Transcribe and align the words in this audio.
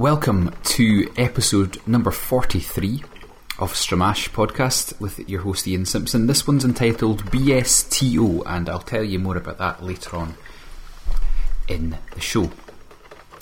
Welcome 0.00 0.54
to 0.62 1.12
episode 1.18 1.86
number 1.86 2.10
43 2.10 3.04
of 3.58 3.74
Stramash 3.74 4.30
podcast 4.30 4.98
with 4.98 5.28
your 5.28 5.42
host 5.42 5.68
Ian 5.68 5.84
Simpson. 5.84 6.26
This 6.26 6.46
one's 6.46 6.64
entitled 6.64 7.26
BSTO, 7.26 8.42
and 8.46 8.70
I'll 8.70 8.78
tell 8.78 9.04
you 9.04 9.18
more 9.18 9.36
about 9.36 9.58
that 9.58 9.84
later 9.84 10.16
on 10.16 10.36
in 11.68 11.98
the 12.14 12.20
show. 12.22 12.50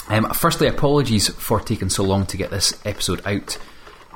Um, 0.09 0.29
firstly, 0.31 0.67
apologies 0.67 1.29
for 1.29 1.61
taking 1.61 1.91
so 1.91 2.03
long 2.03 2.27
to 2.27 2.37
get 2.37 2.51
this 2.51 2.75
episode 2.85 3.25
out. 3.25 3.57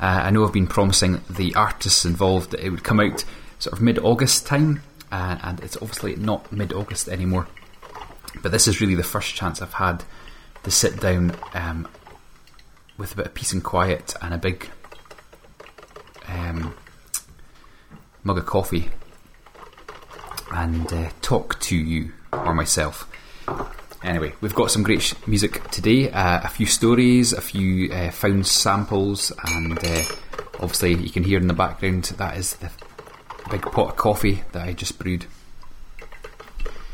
Uh, 0.00 0.22
I 0.24 0.30
know 0.30 0.44
I've 0.44 0.52
been 0.52 0.66
promising 0.66 1.20
the 1.30 1.54
artists 1.54 2.04
involved 2.04 2.50
that 2.50 2.66
it 2.66 2.70
would 2.70 2.82
come 2.82 2.98
out 2.98 3.24
sort 3.60 3.72
of 3.72 3.80
mid 3.80 4.00
August 4.00 4.46
time, 4.46 4.82
uh, 5.12 5.38
and 5.44 5.60
it's 5.60 5.76
obviously 5.76 6.16
not 6.16 6.50
mid 6.50 6.72
August 6.72 7.08
anymore. 7.08 7.46
But 8.42 8.50
this 8.50 8.66
is 8.66 8.80
really 8.80 8.96
the 8.96 9.04
first 9.04 9.32
chance 9.36 9.62
I've 9.62 9.74
had 9.74 10.02
to 10.64 10.72
sit 10.72 11.00
down 11.00 11.36
um, 11.54 11.86
with 13.02 13.14
a 13.14 13.16
bit 13.16 13.26
of 13.26 13.34
peace 13.34 13.52
and 13.52 13.64
quiet 13.64 14.14
and 14.22 14.32
a 14.32 14.38
big 14.38 14.70
um, 16.28 16.72
mug 18.22 18.38
of 18.38 18.46
coffee 18.46 18.90
and 20.52 20.92
uh, 20.92 21.10
talk 21.20 21.58
to 21.58 21.76
you 21.76 22.12
or 22.32 22.54
myself. 22.54 23.10
Anyway, 24.04 24.32
we've 24.40 24.54
got 24.54 24.70
some 24.70 24.84
great 24.84 25.02
sh- 25.02 25.14
music 25.26 25.68
today, 25.72 26.12
uh, 26.12 26.42
a 26.44 26.48
few 26.48 26.64
stories, 26.64 27.32
a 27.32 27.40
few 27.40 27.92
uh, 27.92 28.12
found 28.12 28.46
samples, 28.46 29.32
and 29.46 29.78
uh, 29.78 30.02
obviously 30.60 30.94
you 30.94 31.10
can 31.10 31.24
hear 31.24 31.40
in 31.40 31.48
the 31.48 31.54
background 31.54 32.04
that 32.04 32.36
is 32.36 32.54
the 32.54 32.70
big 33.50 33.62
pot 33.62 33.88
of 33.88 33.96
coffee 33.96 34.44
that 34.52 34.68
I 34.68 34.74
just 34.74 34.96
brewed. 35.00 35.26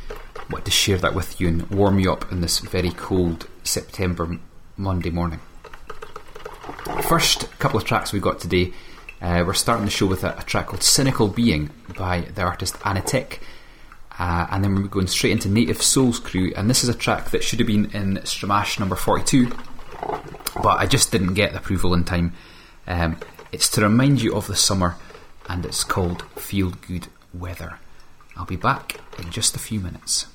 I 0.08 0.42
wanted 0.48 0.64
to 0.64 0.70
share 0.70 0.96
that 0.96 1.14
with 1.14 1.38
you 1.38 1.48
and 1.48 1.70
warm 1.70 1.98
you 1.98 2.10
up 2.10 2.32
in 2.32 2.40
this 2.40 2.60
very 2.60 2.92
cold 2.92 3.46
September 3.62 4.38
Monday 4.78 5.10
morning. 5.10 5.40
First 7.08 7.50
couple 7.58 7.78
of 7.78 7.84
tracks 7.84 8.12
we've 8.12 8.20
got 8.20 8.38
today 8.38 8.72
uh, 9.20 9.42
we're 9.46 9.54
starting 9.54 9.84
the 9.84 9.90
show 9.90 10.06
with 10.06 10.22
a, 10.22 10.38
a, 10.38 10.42
track 10.42 10.66
called 10.66 10.82
Cynical 10.82 11.26
Being 11.26 11.70
by 11.96 12.20
the 12.20 12.42
artist 12.42 12.74
Anatek. 12.80 13.40
Uh, 14.18 14.46
and 14.50 14.62
then 14.62 14.74
we're 14.74 14.82
going 14.82 15.06
straight 15.06 15.32
into 15.32 15.48
Native 15.48 15.82
Souls 15.82 16.20
Crew. 16.20 16.52
And 16.54 16.68
this 16.68 16.84
is 16.84 16.88
a 16.88 16.94
track 16.94 17.30
that 17.30 17.42
should 17.42 17.58
have 17.58 17.66
been 17.66 17.86
in 17.92 18.18
Stramash 18.18 18.78
number 18.78 18.94
42, 18.94 19.50
but 20.62 20.78
I 20.78 20.86
just 20.86 21.10
didn't 21.10 21.34
get 21.34 21.54
approval 21.54 21.94
in 21.94 22.04
time. 22.04 22.34
Um, 22.86 23.18
it's 23.52 23.68
to 23.70 23.82
remind 23.82 24.22
you 24.22 24.34
of 24.34 24.46
the 24.46 24.54
summer, 24.54 24.96
and 25.48 25.64
it's 25.64 25.84
called 25.84 26.22
Feel 26.36 26.70
Good 26.86 27.08
Weather. 27.32 27.78
I'll 28.36 28.44
be 28.44 28.56
back 28.56 29.00
in 29.18 29.30
just 29.30 29.56
a 29.56 29.58
few 29.58 29.80
minutes. 29.80 30.26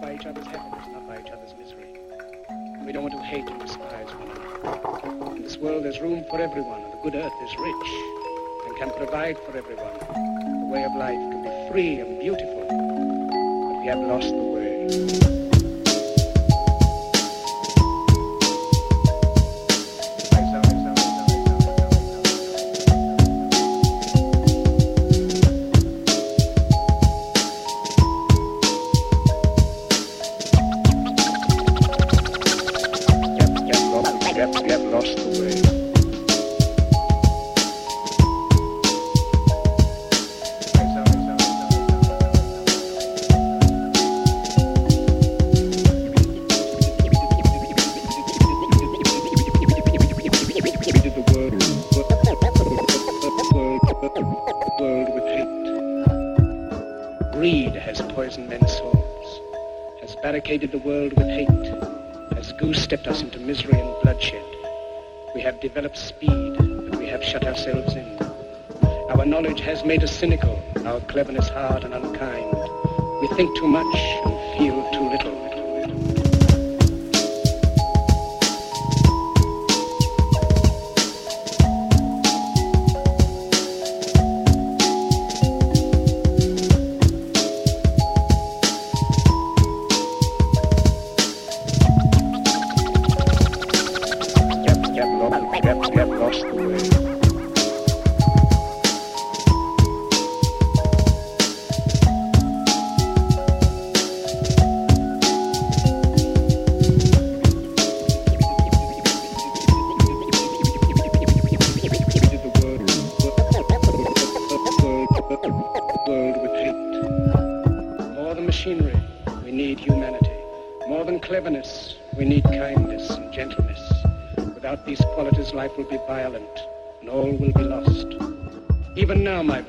By 0.00 0.14
each 0.14 0.26
other's 0.26 0.46
happiness, 0.46 0.86
not 0.92 1.06
by 1.06 1.18
each 1.20 1.30
other's 1.30 1.54
misery. 1.58 1.86
We 2.84 2.92
don't 2.92 3.02
want 3.02 3.14
to 3.14 3.20
hate 3.20 3.46
and 3.46 3.60
despise 3.60 4.08
one 4.14 4.30
another. 4.30 5.36
In 5.36 5.42
this 5.42 5.56
world, 5.58 5.84
there's 5.84 6.00
room 6.00 6.24
for 6.30 6.40
everyone, 6.40 6.82
and 6.82 6.92
the 6.92 6.98
good 7.02 7.14
earth 7.14 7.32
is 7.42 7.58
rich 7.58 7.88
and 8.66 8.76
can 8.76 8.90
provide 8.90 9.38
for 9.38 9.56
everyone. 9.56 9.98
The 9.98 10.68
way 10.70 10.84
of 10.84 10.94
life 10.96 11.14
can 11.14 11.42
be 11.42 11.72
free 11.72 12.00
and 12.00 12.20
beautiful, 12.20 12.66
but 12.68 13.80
we 13.80 13.86
have 13.86 13.98
lost 13.98 14.28
the 14.28 14.36
way. 14.36 15.45
Developed 65.76 65.98
speed, 65.98 66.56
but 66.88 66.98
we 66.98 67.06
have 67.06 67.22
shut 67.22 67.46
ourselves 67.46 67.94
in. 67.96 68.18
Our 69.10 69.26
knowledge 69.26 69.60
has 69.60 69.84
made 69.84 70.02
us 70.02 70.10
cynical, 70.10 70.58
our 70.86 71.00
cleverness 71.00 71.50
hard 71.50 71.84
and 71.84 71.92
unkind. 71.92 72.50
We 73.20 73.28
think 73.36 73.54
too 73.58 73.68
much 73.68 73.94
and 74.24 74.58
feel 74.58 74.90
too 74.92 75.10
little. 75.10 75.35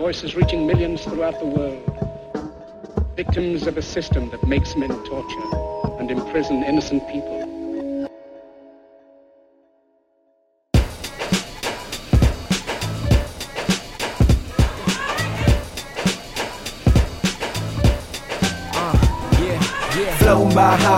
Voice 0.07 0.24
is 0.24 0.38
reaching 0.38 0.65
millions 0.65 1.04
throughout 1.04 1.38
the 1.38 1.45
world. 1.45 1.83
Victims 3.18 3.68
of 3.68 3.75
a 3.75 3.81
system 3.81 4.30
that 4.30 4.42
makes 4.48 4.74
men 4.77 4.88
torture 5.04 6.00
and 6.00 6.09
imprison 6.09 6.63
innocent 6.63 7.06
people. 7.09 7.37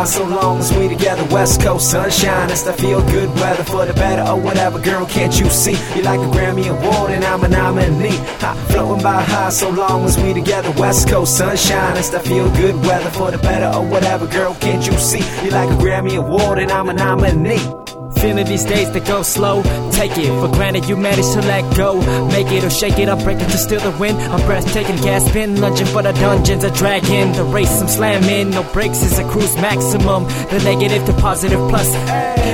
So 0.10 0.26
long 0.26 0.58
as 0.58 0.76
we 0.76 0.88
together. 0.88 1.24
West 1.26 1.62
Coast 1.62 1.92
sunshine, 1.92 2.50
it's 2.50 2.64
the 2.64 2.74
feel 2.74 3.02
good 3.12 3.30
weather 3.36 3.64
for 3.64 3.86
the 3.86 3.94
better 3.94 4.24
or 4.30 4.40
whatever. 4.40 4.80
Girl, 4.80 5.06
can't 5.06 5.40
you 5.40 5.48
see? 5.50 5.78
You 5.96 6.02
like 6.02 6.20
a 6.20 6.30
Grammy 6.36 6.68
Award 6.68 7.12
and 7.12 7.24
I'm 7.24 7.44
a 7.44 7.48
nominee. 7.48 8.18
Ha, 8.42 8.54
floating 8.70 9.04
by 9.04 9.22
high 9.22 9.50
so 9.50 9.70
long 9.70 10.06
as 10.06 10.18
we 10.18 10.34
together. 10.34 10.72
West 10.72 11.08
Coast 11.08 11.38
sunshine, 11.38 11.96
it's 11.98 12.10
the 12.10 12.20
feel 12.20 12.50
good 12.56 12.76
weather 12.86 13.12
for 13.12 13.30
the 13.30 13.38
better 13.38 13.78
or 13.78 13.86
whatever. 13.88 14.26
Girl, 14.28 14.56
can't 14.56 14.86
you 14.86 14.98
see? 14.98 15.24
You 15.44 15.52
like 15.52 15.70
a 15.70 15.74
Grammy 15.74 16.18
Award 16.18 16.58
and 16.58 16.72
I'm 16.72 16.90
a 16.90 16.94
nominee. 16.94 17.79
Feeling 18.22 18.46
these 18.48 18.66
days 18.66 18.92
that 18.92 19.06
go 19.08 19.24
slow. 19.24 19.64
Take 19.92 20.18
it 20.18 20.28
for 20.42 20.50
granted 20.54 20.90
you 20.90 20.98
managed 20.98 21.34
to 21.34 21.42
let 21.42 21.64
go. 21.78 22.00
Make 22.28 22.52
it 22.52 22.64
or 22.64 22.70
shake 22.70 23.00
it 23.00 23.08
up, 23.08 23.24
break 23.24 23.40
it 23.40 23.50
to 23.50 23.58
steal 23.58 23.80
the 23.80 23.92
win. 23.98 24.16
I'm 24.16 24.46
breathtaking, 24.46 24.98
gasping, 24.98 25.60
lunging 25.62 25.88
for 25.88 26.04
the 26.04 26.12
dungeons, 26.12 26.64
a 26.64 26.72
dragon. 26.72 27.32
The 27.32 27.46
race 27.46 27.82
I'm 27.82 27.88
slamming, 27.88 28.50
no 28.52 28.64
brakes 28.74 29.04
is 29.04 29.18
a 29.20 29.24
cruise 29.30 29.56
maximum. 29.56 30.26
The 30.52 30.62
negative 30.64 31.06
to 31.06 31.14
positive 31.14 31.60
plus. 31.70 31.94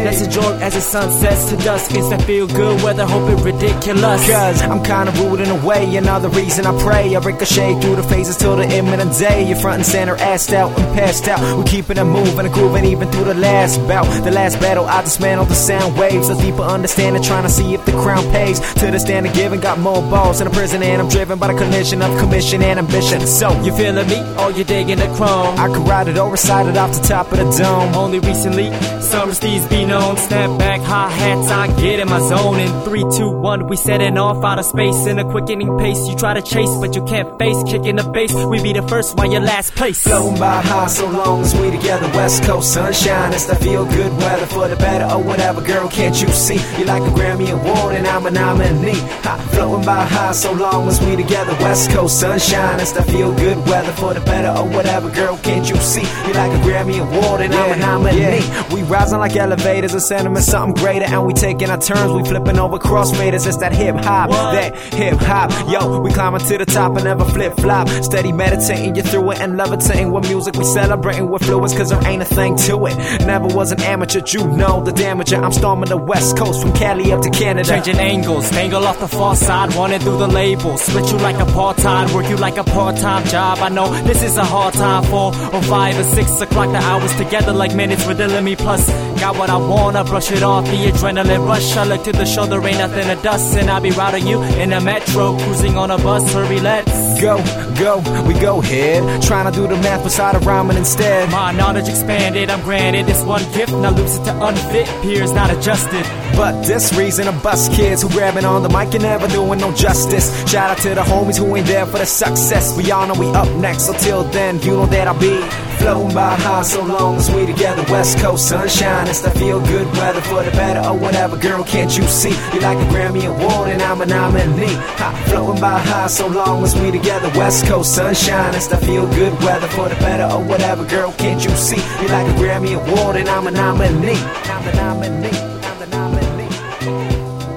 Let's 0.05 0.21
enjoy 0.21 0.53
as 0.59 0.73
the 0.75 0.81
sun 0.81 1.09
sets 1.11 1.49
to 1.49 1.57
dusk. 1.57 1.91
It's 1.95 2.09
that 2.09 2.21
feel 2.23 2.45
good 2.45 2.83
weather, 2.83 3.07
hope 3.07 3.27
it 3.29 3.43
ridiculous. 3.43 4.29
Cause 4.29 4.61
I'm 4.61 4.83
kinda 4.83 5.11
rude 5.23 5.39
in 5.39 5.49
a 5.49 5.65
way, 5.65 5.95
another 5.95 6.29
reason 6.29 6.67
I 6.67 6.77
pray. 6.83 7.15
I 7.15 7.19
ricochet 7.19 7.79
through 7.81 7.95
the 7.95 8.03
phases 8.03 8.37
till 8.37 8.55
the 8.55 8.67
imminent 8.69 9.17
day. 9.17 9.47
You're 9.47 9.57
front 9.57 9.77
and 9.77 9.85
center, 9.85 10.15
assed 10.17 10.53
out 10.53 10.77
and 10.77 10.95
passed 10.95 11.27
out. 11.27 11.39
We're 11.57 11.63
keeping 11.63 11.97
it 11.97 12.03
moving 12.03 12.45
and 12.45 12.53
grooving 12.53 12.85
even 12.85 13.09
through 13.11 13.25
the 13.25 13.33
last 13.33 13.79
bout. 13.87 14.05
The 14.23 14.31
last 14.31 14.59
battle, 14.59 14.85
I 14.85 15.01
dismantled 15.01 15.49
the 15.49 15.54
the 15.55 15.61
sound 15.61 15.97
waves. 15.97 16.29
A 16.29 16.35
deeper 16.35 16.61
understanding, 16.61 17.23
trying 17.23 17.43
to 17.43 17.49
see 17.49 17.73
if 17.73 17.85
the 17.85 17.93
crown 17.93 18.23
pays. 18.31 18.59
To 18.75 18.91
the 18.91 18.99
standard 18.99 19.33
given, 19.33 19.59
got 19.59 19.79
more 19.79 20.01
balls 20.01 20.41
in 20.41 20.47
a 20.47 20.49
prison, 20.49 20.83
and 20.83 21.01
I'm 21.01 21.09
driven 21.09 21.39
by 21.39 21.47
the 21.51 21.57
collision 21.57 22.01
of 22.01 22.11
commission 22.19 22.61
and 22.61 22.77
ambition. 22.79 23.25
So, 23.25 23.47
You 23.63 23.75
feeling 23.75 24.07
me? 24.07 24.19
Or 24.37 24.51
you 24.51 24.63
digging 24.63 24.99
the 24.99 25.07
chrome? 25.15 25.57
I 25.57 25.67
could 25.67 25.87
ride 25.87 26.07
it 26.07 26.17
or 26.17 26.33
it 26.33 26.77
off 26.77 26.91
the 26.93 27.03
top 27.07 27.31
of 27.31 27.37
the 27.37 27.47
dome. 27.63 27.95
Only 27.95 28.19
recently, 28.19 28.67
some 29.01 29.31
steeds 29.33 29.65
be 29.67 29.85
known. 29.85 30.17
Snap 30.17 30.59
back, 30.59 30.81
high 30.81 31.09
hats, 31.09 31.49
I 31.49 31.67
get 31.81 31.99
in 31.99 32.09
my 32.09 32.19
zone. 32.19 32.59
In 32.59 32.71
3, 32.83 33.03
2, 33.17 33.29
1, 33.31 33.67
we 33.67 33.77
setting 33.77 34.17
off 34.17 34.43
out 34.43 34.59
of 34.59 34.65
space. 34.65 35.05
In 35.07 35.19
a 35.19 35.25
quickening 35.31 35.77
pace, 35.77 36.01
you 36.07 36.15
try 36.15 36.33
to 36.33 36.41
chase, 36.41 36.73
but 36.81 36.95
you 36.95 37.03
can't 37.05 37.39
face. 37.39 37.57
Kicking 37.63 37.95
the 37.95 38.03
bass, 38.03 38.33
we 38.33 38.61
be 38.61 38.73
the 38.73 38.85
first 38.87 39.17
while 39.17 39.31
you're 39.31 39.41
last 39.41 39.75
place. 39.75 40.01
Floating 40.01 40.39
by 40.39 40.61
high 40.61 40.87
so 40.87 41.07
long 41.07 41.41
as 41.41 41.55
we 41.55 41.71
together. 41.71 42.07
West 42.15 42.43
Coast 42.43 42.73
sunshine, 42.73 43.33
it's 43.33 43.45
the 43.45 43.55
feel 43.55 43.85
good 43.85 44.11
weather 44.17 44.45
for 44.47 44.67
the 44.67 44.75
better 44.75 45.05
whatever. 45.25 45.44
Girl, 45.53 45.87
can't 45.87 46.19
you 46.19 46.27
see? 46.29 46.59
You're 46.75 46.87
like 46.87 47.03
a 47.03 47.13
Grammy 47.13 47.51
Award 47.51 47.95
and 47.95 48.07
I'm 48.07 48.25
a 48.25 48.31
nominee. 48.31 48.99
Ha, 49.21 49.37
floating 49.53 49.85
by 49.85 50.03
high 50.03 50.31
so 50.31 50.51
long 50.51 50.87
as 50.87 50.99
we 50.99 51.15
together. 51.15 51.53
West 51.61 51.91
Coast 51.91 52.19
sunshine, 52.19 52.79
it's 52.79 52.93
the 52.93 53.03
feel 53.03 53.31
good 53.35 53.57
weather 53.67 53.91
for 53.91 54.15
the 54.15 54.21
better 54.21 54.49
or 54.49 54.67
whatever. 54.67 55.09
Girl, 55.11 55.37
can't 55.37 55.69
you 55.69 55.75
see? 55.77 56.01
You're 56.25 56.33
like 56.33 56.51
a 56.51 56.61
Grammy 56.63 56.99
Award 56.99 57.41
and 57.41 57.53
I'm 57.53 57.73
a 57.73 57.75
nominee. 57.77 58.41
We 58.73 58.81
rising 58.83 59.19
like 59.19 59.35
elevators, 59.35 59.93
a 59.93 59.99
sentiment, 59.99 60.43
something 60.45 60.83
greater, 60.83 61.05
and 61.05 61.25
we 61.25 61.33
taking 61.33 61.69
our 61.69 61.79
turns. 61.79 62.11
We 62.11 62.27
flipping 62.27 62.57
over 62.57 62.79
crossfaders. 62.79 63.45
It's 63.45 63.57
that 63.57 63.71
hip 63.71 63.97
hop, 63.97 64.31
that 64.31 64.75
hip 64.75 65.19
hop. 65.19 65.51
Yo, 65.71 65.99
we 65.99 66.11
climbing 66.11 66.41
to 66.41 66.57
the 66.57 66.65
top 66.65 66.95
and 66.95 67.03
never 67.03 67.23
flip 67.23 67.53
flop. 67.57 67.87
Steady 68.03 68.31
meditating, 68.31 68.95
you 68.95 69.03
through 69.03 69.31
it 69.31 69.41
and 69.41 69.57
levitating 69.57 70.11
with 70.11 70.27
music. 70.27 70.55
We 70.55 70.63
celebrating 70.63 71.29
with 71.29 71.43
fluids, 71.43 71.73
cause 71.73 71.91
there 71.91 72.03
ain't 72.07 72.23
a 72.23 72.25
thing 72.25 72.55
to 72.65 72.87
it. 72.87 72.97
Never 73.27 73.47
was 73.47 73.71
an 73.71 73.81
amateur, 73.81 74.21
you 74.25 74.47
know 74.47 74.83
the 74.83 74.91
damager. 75.35 75.45
I'm 75.45 75.51
storming 75.51 75.89
the 75.89 75.97
west 75.97 76.37
coast 76.37 76.61
from 76.61 76.73
Cali 76.73 77.11
up 77.11 77.21
to 77.21 77.29
Canada. 77.29 77.67
Changing 77.67 77.97
angles, 77.97 78.51
angle 78.53 78.85
off 78.85 78.99
the 78.99 79.07
far 79.07 79.35
side, 79.35 79.73
running 79.75 79.99
through 79.99 80.17
the 80.17 80.27
label. 80.27 80.77
Split 80.77 81.11
you 81.11 81.17
like 81.17 81.35
apartheid, 81.35 82.13
work 82.13 82.29
you 82.29 82.37
like 82.37 82.57
a 82.57 82.63
part-time 82.63 83.25
job. 83.25 83.59
I 83.59 83.69
know 83.69 83.91
this 84.03 84.21
is 84.21 84.37
a 84.37 84.43
hard 84.43 84.73
time 84.73 85.03
for 85.03 85.27
or 85.53 85.61
five 85.63 85.97
or 85.97 86.03
six 86.03 86.41
o'clock. 86.41 86.71
The 86.71 86.77
hours 86.77 87.15
together 87.15 87.53
like 87.53 87.75
minutes 87.75 88.05
riddling 88.05 88.43
me. 88.43 88.55
Plus, 88.55 88.87
got 89.19 89.37
what 89.37 89.49
I 89.49 89.57
wanna, 89.57 90.03
brush 90.03 90.31
it 90.31 90.43
off 90.43 90.65
the 90.65 90.91
adrenaline 90.91 91.45
rush. 91.47 91.75
I 91.77 91.83
look 91.85 92.03
to 92.03 92.11
the 92.11 92.25
shoulder, 92.25 92.65
ain't 92.65 92.77
nothing 92.77 93.07
to 93.07 93.21
dust, 93.21 93.55
and 93.57 93.69
I'll 93.69 93.81
be 93.81 93.91
routing 93.91 94.27
you 94.27 94.41
in 94.41 94.73
a 94.73 94.81
metro, 94.81 95.37
cruising 95.37 95.77
on 95.77 95.91
a 95.91 95.97
bus. 95.97 96.33
Hurry, 96.33 96.59
let's 96.59 97.05
Go, 97.21 97.41
go, 97.79 97.99
we 98.27 98.33
go 98.33 98.61
ahead. 98.61 99.21
Trying 99.23 99.51
to 99.51 99.57
do 99.57 99.67
the 99.67 99.77
math 99.77 100.03
beside 100.03 100.35
of 100.35 100.45
rhyming 100.45 100.75
instead. 100.75 101.31
My 101.31 101.51
knowledge 101.53 101.87
expanded, 101.87 102.49
I'm 102.49 102.61
granted 102.61 103.05
this 103.05 103.23
one 103.23 103.41
gift. 103.53 103.71
Now 103.71 103.91
lose 103.91 104.17
it 104.17 104.25
to 104.25 104.45
unfit 104.45 104.87
peers, 105.01 105.24
not 105.31 105.49
adjusted. 105.51 106.05
But 106.35 106.63
this 106.63 106.93
reason 106.97 107.27
of 107.27 107.41
bus 107.41 107.69
kids 107.75 108.01
who 108.01 108.09
grabbing 108.09 108.45
on 108.45 108.63
the 108.63 108.69
mic 108.69 108.93
and 108.93 109.03
never 109.03 109.27
doing 109.27 109.59
no 109.59 109.73
justice. 109.73 110.27
Shout 110.49 110.71
out 110.71 110.77
to 110.79 110.89
the 110.89 111.01
homies 111.01 111.37
who 111.37 111.55
ain't 111.55 111.67
there 111.67 111.85
for 111.85 111.97
the 111.97 112.05
success. 112.05 112.75
We 112.77 112.91
all 112.91 113.07
know 113.07 113.19
we 113.19 113.27
up 113.29 113.49
next, 113.57 113.85
so 113.85 113.93
till 113.93 114.23
then, 114.25 114.61
you 114.61 114.71
know 114.71 114.85
that 114.87 115.07
I'll 115.07 115.19
be 115.19 115.39
floating 115.77 116.13
by 116.13 116.35
high 116.35 116.63
so 116.63 116.83
long 116.83 117.15
as 117.17 117.29
we 117.31 117.45
together. 117.45 117.83
West 117.91 118.17
Coast 118.19 118.49
sunshine, 118.49 119.07
it's 119.07 119.21
the 119.21 119.31
feel 119.31 119.59
good 119.61 119.87
weather 119.97 120.21
for 120.21 120.43
the 120.43 120.51
better 120.51 120.87
or 120.87 120.97
whatever. 120.97 121.37
Girl, 121.37 121.63
can't 121.63 121.95
you 121.97 122.03
see? 122.03 122.35
You 122.53 122.59
like 122.61 122.77
a 122.77 122.87
Grammy 122.91 123.25
Award 123.25 123.69
and 123.69 123.81
I'm 123.81 124.01
a 124.01 124.05
nominee. 124.05 124.75
Ha, 124.99 125.25
floating 125.27 125.61
by 125.61 125.79
high 125.79 126.07
so 126.07 126.27
long 126.27 126.63
as 126.63 126.75
we 126.79 126.91
together. 126.91 127.29
West 127.37 127.65
Coast 127.65 127.95
sunshine, 127.95 128.55
it's 128.55 128.67
the 128.67 128.77
feel 128.77 129.07
good 129.07 129.33
weather 129.43 129.67
for 129.67 129.89
the 129.89 129.95
better 129.95 130.25
or 130.33 130.43
whatever. 130.43 130.85
Girl, 130.85 131.13
can't 131.13 131.43
you 131.43 131.51
see? 131.55 131.81
You 132.01 132.07
like 132.09 132.27
a 132.27 132.35
Grammy 132.39 132.75
Award 132.75 133.15
and 133.15 133.29
I'm 133.29 133.47
a 133.47 133.51
nominee. 133.51 134.19
I'm 134.51 134.65
the 134.65 134.73
nominee. 134.73 135.14
I'm 135.23 135.79
the 135.79 135.87
nominee. 135.87 137.55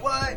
What? 0.00 0.36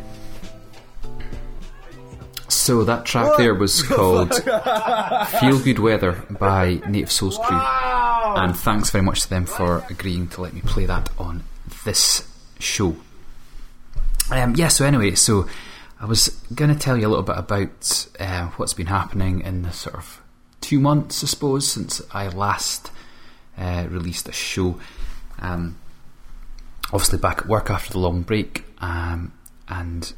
So 2.50 2.84
that 2.84 3.06
track 3.06 3.38
there 3.38 3.54
was 3.56 3.82
called 3.88 4.34
Feel 4.36 5.60
Good 5.60 5.80
Weather 5.80 6.24
by 6.30 6.82
Native 6.88 7.12
Souls 7.12 7.38
Crew. 7.38 7.58
And 7.58 8.56
thanks 8.58 8.90
very 8.90 9.04
much 9.04 9.22
to 9.22 9.30
them 9.30 9.46
for 9.46 9.84
agreeing 9.90 10.28
to 10.30 10.42
let 10.42 10.54
me 10.54 10.62
play 10.62 10.86
that 10.86 11.10
on 11.18 11.44
this 11.86 12.28
show. 12.60 12.96
Um, 14.32 14.56
yeah, 14.56 14.70
so 14.70 14.86
anyway, 14.86 15.16
so 15.16 15.48
I 16.04 16.06
was 16.06 16.28
going 16.54 16.70
to 16.70 16.78
tell 16.78 16.98
you 16.98 17.08
a 17.08 17.10
little 17.10 17.24
bit 17.24 17.38
about 17.38 18.08
uh, 18.20 18.48
what's 18.58 18.74
been 18.74 18.88
happening 18.88 19.40
in 19.40 19.62
the 19.62 19.72
sort 19.72 19.96
of 19.96 20.22
two 20.60 20.78
months, 20.82 21.24
I 21.24 21.28
suppose, 21.28 21.66
since 21.66 22.02
I 22.12 22.28
last 22.28 22.92
uh, 23.58 23.88
released 23.90 24.28
a 24.28 24.34
show. 24.34 24.82
Um, 25.40 25.80
obviously, 26.92 27.20
back 27.20 27.38
at 27.38 27.48
work 27.48 27.70
after 27.70 27.94
the 27.94 28.00
long 28.00 28.22
break, 28.24 28.66
um, 28.80 29.32
and 29.70 30.12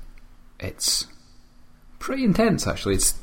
it's 0.60 1.06
pretty 2.00 2.24
intense 2.24 2.66
actually. 2.66 2.96
It's 2.96 3.14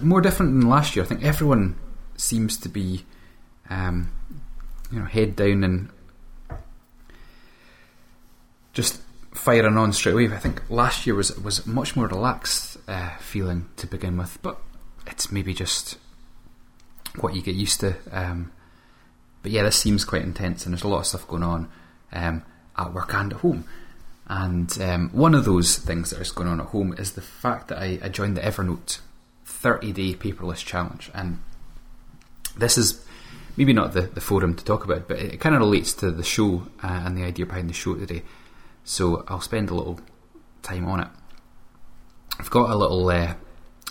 more 0.00 0.22
different 0.22 0.58
than 0.58 0.66
last 0.66 0.96
year. 0.96 1.04
I 1.04 1.08
think 1.08 1.22
everyone 1.22 1.76
seems 2.16 2.56
to 2.60 2.70
be, 2.70 3.04
um, 3.68 4.10
you 4.90 4.98
know, 4.98 5.04
head 5.04 5.36
down 5.36 5.62
and 5.62 5.90
just 8.72 9.02
firing 9.38 9.76
on 9.76 9.92
straight 9.92 10.12
away. 10.12 10.28
I 10.28 10.38
think 10.38 10.62
last 10.68 11.06
year 11.06 11.14
was 11.14 11.36
was 11.38 11.66
much 11.66 11.96
more 11.96 12.08
relaxed 12.08 12.76
uh, 12.88 13.16
feeling 13.18 13.68
to 13.76 13.86
begin 13.86 14.16
with, 14.16 14.38
but 14.42 14.60
it's 15.06 15.32
maybe 15.32 15.54
just 15.54 15.98
what 17.20 17.34
you 17.34 17.42
get 17.42 17.54
used 17.54 17.80
to. 17.80 17.96
Um, 18.10 18.52
but 19.42 19.52
yeah, 19.52 19.62
this 19.62 19.76
seems 19.76 20.04
quite 20.04 20.22
intense, 20.22 20.64
and 20.64 20.74
there's 20.74 20.82
a 20.82 20.88
lot 20.88 21.00
of 21.00 21.06
stuff 21.06 21.26
going 21.26 21.42
on 21.42 21.70
um, 22.12 22.42
at 22.76 22.92
work 22.92 23.14
and 23.14 23.32
at 23.32 23.40
home. 23.40 23.64
And 24.26 24.78
um, 24.82 25.10
one 25.10 25.34
of 25.34 25.44
those 25.44 25.76
things 25.76 26.10
that 26.10 26.20
is 26.20 26.32
going 26.32 26.48
on 26.48 26.60
at 26.60 26.66
home 26.66 26.94
is 26.98 27.12
the 27.12 27.22
fact 27.22 27.68
that 27.68 27.78
I, 27.78 27.98
I 28.02 28.08
joined 28.08 28.36
the 28.36 28.42
Evernote 28.42 28.98
30 29.46 29.92
day 29.92 30.14
paperless 30.14 30.64
challenge. 30.64 31.10
And 31.14 31.40
this 32.56 32.76
is 32.76 33.02
maybe 33.56 33.72
not 33.72 33.94
the, 33.94 34.02
the 34.02 34.20
forum 34.20 34.54
to 34.54 34.64
talk 34.64 34.84
about, 34.84 35.08
but 35.08 35.18
it 35.18 35.40
kind 35.40 35.54
of 35.54 35.60
relates 35.60 35.94
to 35.94 36.10
the 36.10 36.22
show 36.22 36.66
uh, 36.82 37.02
and 37.06 37.16
the 37.16 37.24
idea 37.24 37.46
behind 37.46 37.70
the 37.70 37.74
show 37.74 37.94
today. 37.94 38.22
So 38.88 39.22
I'll 39.28 39.42
spend 39.42 39.68
a 39.68 39.74
little 39.74 40.00
time 40.62 40.86
on 40.86 41.00
it. 41.00 41.08
I've 42.40 42.48
got 42.48 42.70
a 42.70 42.74
little 42.74 43.06
uh, 43.10 43.34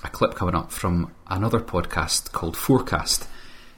a 0.04 0.10
clip 0.10 0.34
coming 0.34 0.56
up 0.56 0.72
from 0.72 1.14
another 1.28 1.60
podcast 1.60 2.32
called 2.32 2.58
Forecast, 2.58 3.28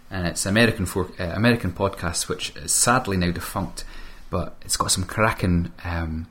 and 0.10 0.26
it's 0.26 0.46
American 0.46 0.86
for, 0.86 1.12
uh, 1.20 1.26
American 1.36 1.74
podcast, 1.74 2.30
which 2.30 2.56
is 2.56 2.74
sadly 2.74 3.18
now 3.18 3.32
defunct, 3.32 3.84
but 4.30 4.56
it's 4.62 4.78
got 4.78 4.92
some 4.92 5.04
cracking 5.04 5.74
um, 5.84 6.28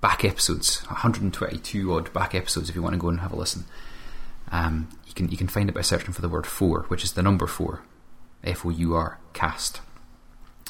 back 0.00 0.24
episodes, 0.24 0.84
122 0.86 1.94
odd 1.94 2.12
back 2.12 2.34
episodes. 2.34 2.68
If 2.68 2.74
you 2.74 2.82
want 2.82 2.94
to 2.94 3.00
go 3.00 3.10
and 3.10 3.20
have 3.20 3.32
a 3.32 3.36
listen, 3.36 3.64
um, 4.50 4.88
you 5.06 5.14
can 5.14 5.28
you 5.28 5.36
can 5.36 5.46
find 5.46 5.68
it 5.68 5.74
by 5.76 5.82
searching 5.82 6.12
for 6.12 6.20
the 6.20 6.28
word 6.28 6.48
four, 6.48 6.82
which 6.88 7.04
is 7.04 7.12
the 7.12 7.22
number 7.22 7.46
four, 7.46 7.82
F 8.42 8.66
O 8.66 8.70
U 8.70 8.94
R 8.96 9.20
cast, 9.34 9.82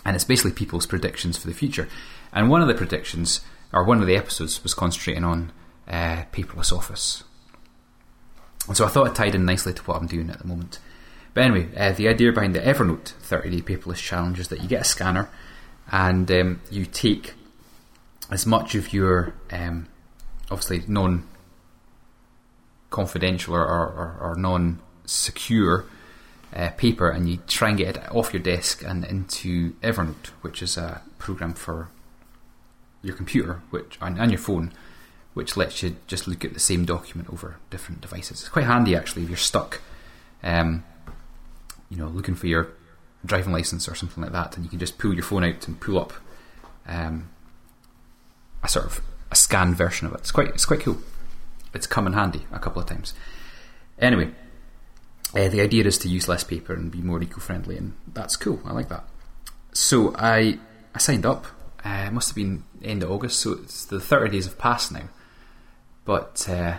and 0.09 0.15
it's 0.15 0.25
basically 0.25 0.53
people's 0.53 0.87
predictions 0.87 1.37
for 1.37 1.47
the 1.47 1.53
future. 1.53 1.87
And 2.33 2.49
one 2.49 2.63
of 2.63 2.69
the 2.69 2.73
predictions, 2.75 3.43
or 3.75 3.85
one 3.85 4.01
of 4.01 4.07
the 4.07 4.17
episodes, 4.17 4.63
was 4.63 4.73
concentrating 4.73 5.23
on 5.23 5.53
uh, 5.87 6.25
paperless 6.33 6.73
office. 6.73 7.25
And 8.67 8.75
so 8.75 8.87
I 8.87 8.89
thought 8.89 9.09
it 9.09 9.15
tied 9.15 9.35
in 9.35 9.45
nicely 9.45 9.75
to 9.75 9.83
what 9.83 10.01
I'm 10.01 10.07
doing 10.07 10.31
at 10.31 10.39
the 10.39 10.47
moment. 10.47 10.79
But 11.35 11.45
anyway, 11.45 11.69
uh, 11.77 11.93
the 11.93 12.09
idea 12.09 12.33
behind 12.33 12.55
the 12.55 12.61
Evernote 12.61 13.09
30 13.21 13.51
day 13.51 13.61
paperless 13.61 13.99
challenge 13.99 14.41
is 14.41 14.49
that 14.49 14.63
you 14.63 14.69
get 14.69 14.81
a 14.81 14.85
scanner 14.85 15.29
and 15.93 16.31
um, 16.33 16.63
you 16.71 16.87
take 16.87 17.35
as 18.31 18.47
much 18.47 18.75
of 18.75 18.95
your 18.95 19.35
um, 19.51 19.89
obviously 20.51 20.85
non 20.89 21.29
confidential 22.89 23.55
or, 23.55 23.63
or, 23.63 24.17
or 24.23 24.35
non 24.37 24.81
secure 25.05 25.85
uh, 26.55 26.71
paper 26.71 27.11
and 27.11 27.29
you 27.29 27.39
try 27.47 27.69
and 27.69 27.79
get 27.79 27.97
it 27.97 28.15
off 28.15 28.33
your 28.33 28.43
desk 28.43 28.83
and 28.85 29.05
into 29.05 29.73
Evernote, 29.83 30.29
which 30.43 30.63
is 30.63 30.77
a 30.77 31.03
program 31.19 31.55
for 31.55 31.89
your 33.03 33.15
computer 33.15 33.63
which 33.71 33.99
and, 34.01 34.19
and 34.19 34.31
your 34.31 34.39
phone, 34.39 34.73
which 35.35 35.57
lets 35.57 35.83
you 35.83 35.97
just 36.07 36.27
look 36.27 36.45
at 36.45 36.55
the 36.55 36.61
same 36.61 36.85
document 36.85 37.31
over 37.33 37.57
different 37.71 38.01
devices. 38.01 38.41
It's 38.41 38.49
quite 38.49 38.65
handy 38.65 38.97
actually 38.97 39.23
if 39.23 39.29
you're 39.29 39.37
stuck, 39.37 39.81
um, 40.43 40.85
you 41.91 41.97
know, 41.97 42.09
looking 42.09 42.35
for 42.35 42.47
your 42.47 42.69
driving 43.25 43.53
license 43.53 43.89
or 43.89 43.95
something 43.95 44.23
like 44.23 44.33
that, 44.33 44.57
and 44.57 44.65
you 44.65 44.71
can 44.71 44.79
just 44.79 44.99
pull 44.99 45.15
your 45.15 45.23
phone 45.23 45.45
out 45.45 45.67
and 45.67 45.81
pull 45.81 45.99
up 45.99 46.13
um, 46.87 47.29
a 48.63 48.69
sort 48.69 48.87
of 48.87 49.01
a 49.31 49.37
scanned 49.37 49.77
version 49.77 50.07
of 50.07 50.15
it. 50.15 50.21
It's 50.21 50.31
quite 50.31 50.49
it's 50.49 50.65
quite 50.65 50.81
cool. 50.81 50.99
It's 51.75 51.87
come 51.87 52.07
in 52.07 52.15
handy 52.15 52.47
a 52.53 52.59
couple 52.59 52.81
of 52.81 52.89
times. 52.89 53.13
Anyway, 53.99 54.31
uh, 55.35 55.49
the 55.49 55.61
idea 55.61 55.85
is 55.85 55.99
to 55.99 56.09
use 56.09 56.29
less 56.29 56.45
paper 56.45 56.73
and 56.75 56.91
be 56.91 57.03
more 57.03 57.23
eco-friendly, 57.23 57.77
and 57.77 57.93
that's 58.15 58.37
cool. 58.37 58.61
I 58.65 58.73
like 58.73 58.89
that. 58.89 59.05
So 59.73 60.15
I 60.17 60.59
I 60.95 60.99
signed 60.99 61.27
up. 61.27 61.47
Uh, 61.85 62.05
it 62.09 62.13
must 62.13 62.29
have 62.31 62.37
been 62.37 62.65
end 62.83 63.03
of 63.03 63.11
August, 63.11 63.39
so 63.41 63.53
it's 63.53 63.85
the 63.85 64.01
thirty 64.01 64.31
days 64.33 64.47
have 64.47 64.59
passed 64.59 64.91
now. 64.93 65.09
but 66.09 66.49
uh, 66.49 66.79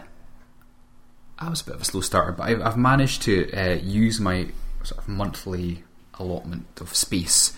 I 1.37 1.49
was 1.49 1.61
a 1.61 1.65
bit 1.65 1.75
of 1.75 1.81
a 1.81 1.85
slow 1.85 2.01
starter. 2.01 2.31
But 2.31 2.49
I've, 2.49 2.61
I've 2.63 2.77
managed 2.77 3.21
to 3.23 3.51
uh, 3.53 3.75
use 3.75 4.19
my 4.19 4.47
sort 4.83 4.97
of 4.97 5.07
monthly 5.07 5.83
allotment 6.15 6.81
of 6.81 6.95
space 6.95 7.55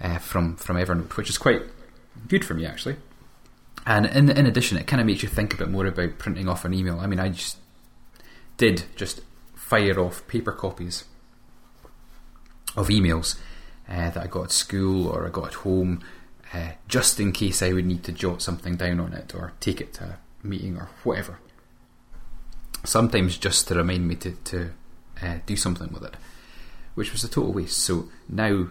uh, 0.00 0.18
from 0.18 0.54
from 0.54 0.76
Evernote, 0.76 1.16
which 1.16 1.28
is 1.28 1.38
quite 1.38 1.62
good 2.28 2.44
for 2.44 2.54
me 2.54 2.64
actually. 2.64 2.96
And 3.84 4.06
in 4.06 4.30
in 4.30 4.46
addition, 4.46 4.78
it 4.78 4.86
kind 4.86 5.00
of 5.00 5.06
makes 5.08 5.24
you 5.24 5.28
think 5.28 5.52
a 5.54 5.56
bit 5.56 5.70
more 5.70 5.86
about 5.86 6.18
printing 6.18 6.48
off 6.48 6.64
an 6.64 6.72
email. 6.72 7.00
I 7.00 7.08
mean, 7.08 7.18
I 7.18 7.30
just 7.30 7.56
did 8.56 8.84
just 8.94 9.22
fire 9.72 9.98
off 9.98 10.26
paper 10.28 10.52
copies 10.52 11.04
of 12.76 12.88
emails 12.88 13.38
uh, 13.88 14.10
that 14.10 14.18
I 14.18 14.26
got 14.26 14.44
at 14.44 14.52
school 14.52 15.06
or 15.08 15.26
I 15.26 15.30
got 15.30 15.46
at 15.46 15.54
home, 15.54 16.02
uh, 16.52 16.72
just 16.88 17.18
in 17.18 17.32
case 17.32 17.62
I 17.62 17.72
would 17.72 17.86
need 17.86 18.04
to 18.04 18.12
jot 18.12 18.42
something 18.42 18.76
down 18.76 19.00
on 19.00 19.14
it 19.14 19.34
or 19.34 19.54
take 19.60 19.80
it 19.80 19.94
to 19.94 20.18
a 20.44 20.46
meeting 20.46 20.76
or 20.76 20.90
whatever. 21.04 21.38
Sometimes 22.84 23.38
just 23.38 23.66
to 23.68 23.74
remind 23.74 24.06
me 24.06 24.14
to, 24.16 24.32
to 24.32 24.72
uh, 25.22 25.38
do 25.46 25.56
something 25.56 25.90
with 25.90 26.04
it, 26.04 26.18
which 26.94 27.10
was 27.10 27.24
a 27.24 27.28
total 27.30 27.54
waste. 27.54 27.78
So 27.78 28.10
now 28.28 28.66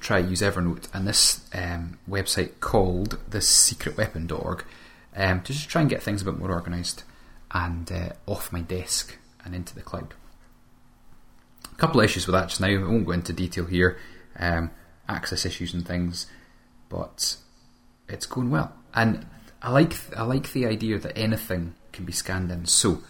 try 0.00 0.20
use 0.20 0.40
Evernote 0.40 0.88
and 0.94 1.06
this 1.06 1.42
um, 1.52 1.98
website 2.08 2.58
called 2.60 3.18
thesecretweapon.org 3.28 4.64
um, 5.14 5.42
to 5.42 5.52
just 5.52 5.68
try 5.68 5.82
and 5.82 5.90
get 5.90 6.02
things 6.02 6.22
a 6.22 6.24
bit 6.24 6.38
more 6.38 6.52
organised 6.52 7.04
and 7.50 7.92
uh, 7.92 8.08
off 8.26 8.50
my 8.50 8.62
desk 8.62 9.18
and 9.44 9.54
into 9.54 9.74
the 9.74 9.82
cloud. 9.82 10.14
A 11.72 11.76
couple 11.76 12.00
of 12.00 12.04
issues 12.04 12.26
with 12.26 12.34
that 12.34 12.48
just 12.48 12.60
now. 12.60 12.68
I 12.68 12.76
won't 12.78 13.06
go 13.06 13.12
into 13.12 13.32
detail 13.32 13.66
here. 13.66 13.98
Um, 14.38 14.70
access 15.08 15.44
issues 15.44 15.74
and 15.74 15.86
things, 15.86 16.26
but 16.88 17.36
it's 18.08 18.26
going 18.26 18.50
well. 18.50 18.72
And 18.94 19.26
I 19.62 19.70
like 19.70 19.94
I 20.16 20.22
like 20.22 20.52
the 20.52 20.66
idea 20.66 20.98
that 20.98 21.18
anything 21.18 21.74
can 21.92 22.04
be 22.04 22.12
scanned 22.12 22.50
in. 22.50 22.66
So 22.66 23.02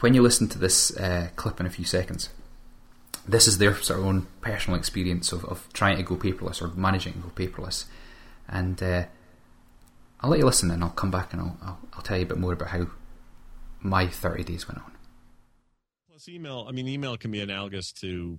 when 0.00 0.14
you 0.14 0.22
listen 0.22 0.48
to 0.48 0.58
this 0.58 0.96
uh, 0.96 1.28
clip 1.36 1.60
in 1.60 1.66
a 1.66 1.70
few 1.70 1.84
seconds, 1.84 2.30
this 3.26 3.46
is 3.46 3.58
their 3.58 3.74
sort 3.76 4.00
of 4.00 4.06
own 4.06 4.26
personal 4.40 4.78
experience 4.78 5.32
of, 5.32 5.44
of 5.46 5.68
trying 5.72 5.96
to 5.96 6.02
go 6.02 6.16
paperless 6.16 6.62
or 6.62 6.68
managing 6.68 7.14
to 7.14 7.18
go 7.20 7.28
paperless. 7.28 7.84
And 8.48 8.82
uh, 8.82 9.04
I'll 10.20 10.30
let 10.30 10.38
you 10.38 10.46
listen 10.46 10.70
and 10.70 10.82
I'll 10.82 10.90
come 10.90 11.10
back 11.10 11.32
and 11.32 11.40
I'll, 11.40 11.58
I'll, 11.62 11.78
I'll 11.94 12.02
tell 12.02 12.16
you 12.16 12.24
a 12.24 12.28
bit 12.28 12.38
more 12.38 12.52
about 12.52 12.68
how 12.68 12.86
my 13.80 14.06
30 14.06 14.44
days 14.44 14.68
went 14.68 14.80
on. 14.80 14.93
Email. 16.28 16.66
I 16.68 16.72
mean, 16.72 16.88
email 16.88 17.16
can 17.16 17.30
be 17.30 17.40
analogous 17.40 17.92
to 18.00 18.38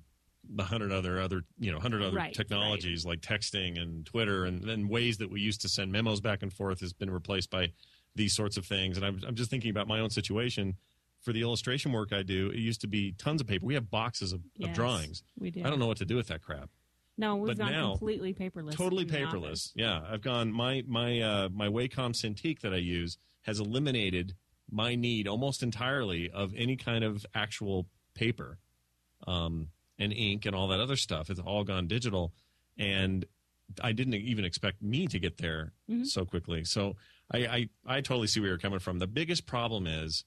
the 0.53 0.63
hundred 0.63 0.91
other 0.91 1.19
other 1.19 1.41
you 1.59 1.71
know 1.71 1.79
hundred 1.79 2.03
other 2.03 2.15
Right, 2.15 2.33
technologies 2.33 3.03
like 3.05 3.19
texting 3.21 3.81
and 3.81 4.05
Twitter 4.05 4.45
and 4.45 4.63
then 4.63 4.87
ways 4.87 5.17
that 5.17 5.31
we 5.31 5.41
used 5.41 5.61
to 5.61 5.69
send 5.69 5.91
memos 5.91 6.21
back 6.21 6.43
and 6.43 6.53
forth 6.53 6.81
has 6.81 6.93
been 6.93 7.09
replaced 7.09 7.49
by 7.49 7.71
these 8.15 8.35
sorts 8.35 8.55
of 8.57 8.65
things. 8.65 8.97
And 8.97 9.05
I'm 9.05 9.19
I'm 9.27 9.35
just 9.35 9.49
thinking 9.49 9.71
about 9.71 9.87
my 9.87 9.99
own 9.99 10.09
situation. 10.09 10.75
For 11.21 11.33
the 11.33 11.41
illustration 11.41 11.91
work 11.91 12.13
I 12.13 12.21
do, 12.21 12.49
it 12.51 12.59
used 12.59 12.81
to 12.81 12.87
be 12.87 13.13
tons 13.17 13.41
of 13.41 13.47
paper. 13.47 13.65
We 13.65 13.73
have 13.73 13.89
boxes 13.89 14.31
of, 14.31 14.41
of 14.61 14.73
drawings. 14.73 15.23
We 15.39 15.49
do. 15.49 15.61
I 15.65 15.71
don't 15.71 15.79
know 15.79 15.87
what 15.87 15.97
to 15.97 16.05
do 16.05 16.15
with 16.15 16.27
that 16.27 16.43
crap. 16.43 16.69
No, 17.17 17.37
we've 17.37 17.47
but 17.47 17.57
gone 17.57 17.71
now- 17.71 17.91
completely 17.91 18.33
paperless. 18.33 18.73
totally 18.75 19.05
paperless. 19.05 19.71
Yeah, 19.73 20.01
I've 20.07 20.21
gone 20.21 20.51
my 20.51 20.83
my 20.87 21.21
uh, 21.21 21.49
my 21.51 21.67
Wacom 21.67 22.13
Cintiq 22.13 22.59
that 22.59 22.73
I 22.73 22.77
use 22.77 23.17
has 23.41 23.59
eliminated 23.59 24.35
my 24.69 24.95
need 24.95 25.27
almost 25.27 25.61
entirely 25.63 26.29
of 26.31 26.53
any 26.55 26.75
kind 26.75 27.03
of 27.03 27.25
actual 27.35 27.87
paper 28.15 28.57
um, 29.27 29.67
and 29.99 30.11
ink 30.13 30.45
and 30.45 30.55
all 30.55 30.67
that 30.69 30.79
other 30.79 30.95
stuff. 30.95 31.29
It's 31.29 31.39
all 31.39 31.63
gone 31.63 31.87
digital, 31.87 32.33
and 32.77 33.25
I 33.81 33.91
didn't 33.93 34.15
even 34.15 34.45
expect 34.45 34.81
me 34.81 35.07
to 35.07 35.19
get 35.19 35.37
there 35.37 35.73
Mhm. 35.89 36.05
so 36.05 36.25
quickly. 36.25 36.63
So 36.65 36.95
I, 37.31 37.37
I 37.37 37.69
I 37.97 38.01
totally 38.01 38.27
see 38.27 38.39
where 38.39 38.49
you're 38.49 38.57
coming 38.57 38.79
from. 38.79 38.99
The 38.99 39.07
biggest 39.07 39.45
problem 39.45 39.87
is 39.87 40.23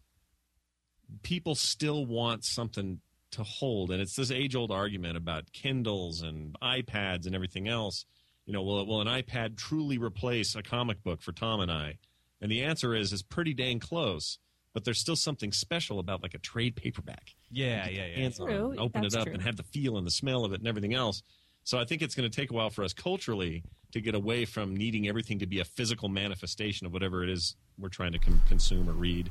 people 1.23 1.54
still 1.54 2.04
want 2.07 2.45
something 2.45 3.00
to 3.30 3.42
hold 3.42 3.90
and 3.90 4.00
it's 4.00 4.16
this 4.16 4.30
age 4.30 4.54
old 4.57 4.71
argument 4.71 5.16
about 5.16 5.52
kindles 5.52 6.23
and 6.23 6.57
ipads 6.62 7.26
and 7.26 7.35
everything 7.35 7.68
else 7.68 8.07
you 8.47 8.52
know 8.54 8.62
will, 8.62 8.87
will 8.87 9.00
an 9.02 9.07
ipad 9.07 9.57
truly 9.57 9.99
replace 9.99 10.54
a 10.54 10.62
comic 10.62 11.02
book 11.02 11.21
for 11.21 11.33
tom 11.33 11.61
and 11.61 11.71
i 11.71 11.99
and 12.40 12.50
the 12.50 12.62
answer 12.62 12.95
is 12.95 13.12
is 13.12 13.23
pretty 13.23 13.54
dang 13.54 13.78
close 13.80 14.38
but 14.75 14.85
there's 14.85 15.00
still 15.00 15.16
something 15.16 15.50
special 15.52 15.99
about 15.99 16.23
like 16.23 16.35
a 16.35 16.38
trade 16.38 16.76
paperback 16.76 17.35
Yeah, 17.50 17.88
yeah, 17.88 18.07
yeah. 18.07 18.16
hands 18.16 18.38
on 18.38 18.47
True, 18.49 18.66
it 18.68 18.71
and 18.73 18.80
open 18.80 19.04
it 19.04 19.14
up 19.16 19.25
true. 19.25 19.33
and 19.35 19.42
have 19.42 19.57
the 19.57 19.62
feel 19.64 19.97
and 19.97 20.07
the 20.07 20.11
smell 20.11 20.45
of 20.45 20.52
it 20.52 20.61
and 20.61 20.68
everything 20.68 20.95
else 20.95 21.23
so 21.64 21.78
i 21.78 21.85
think 21.85 22.02
it's 22.02 22.14
going 22.14 22.28
to 22.30 22.35
take 22.35 22.50
a 22.50 22.54
while 22.54 22.71
for 22.71 22.85
us 22.85 22.92
culturally 22.92 23.62
to 23.92 24.00
get 24.00 24.14
away 24.14 24.45
from 24.45 24.76
needing 24.76 25.09
everything 25.09 25.38
to 25.38 25.47
be 25.47 25.59
a 25.61 25.64
physical 25.64 26.09
manifestation 26.09 26.87
of 26.87 26.92
whatever 26.92 27.23
it 27.25 27.30
is 27.30 27.57
we're 27.78 27.88
trying 27.88 28.12
to 28.12 28.18
com- 28.18 28.42
consume 28.49 28.88
or 28.88 28.92
read 28.92 29.30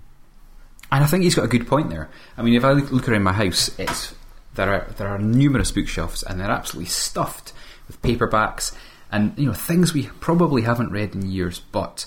And 0.91 1.03
I 1.03 1.07
think 1.07 1.23
he's 1.23 1.35
got 1.35 1.45
a 1.45 1.49
good 1.49 1.67
point 1.67 1.89
there. 1.89 2.09
I 2.37 2.41
mean, 2.43 2.53
if 2.55 2.63
I 2.63 2.71
look, 2.71 2.91
look 2.91 3.09
around 3.09 3.23
my 3.23 3.33
house, 3.33 3.69
it's 3.77 4.15
there 4.55 4.71
are 4.73 4.87
there 4.97 5.07
are 5.09 5.19
numerous 5.19 5.69
bookshelves, 5.71 6.23
and 6.23 6.39
they're 6.39 6.49
absolutely 6.49 6.87
stuffed 6.89 7.51
with 7.87 8.01
paperbacks 8.01 8.73
and 9.11 9.37
you 9.37 9.45
know 9.47 9.53
things 9.53 9.93
we 9.93 10.03
probably 10.21 10.61
haven't 10.63 10.91
read 10.91 11.13
in 11.13 11.29
years, 11.29 11.59
but 11.71 12.05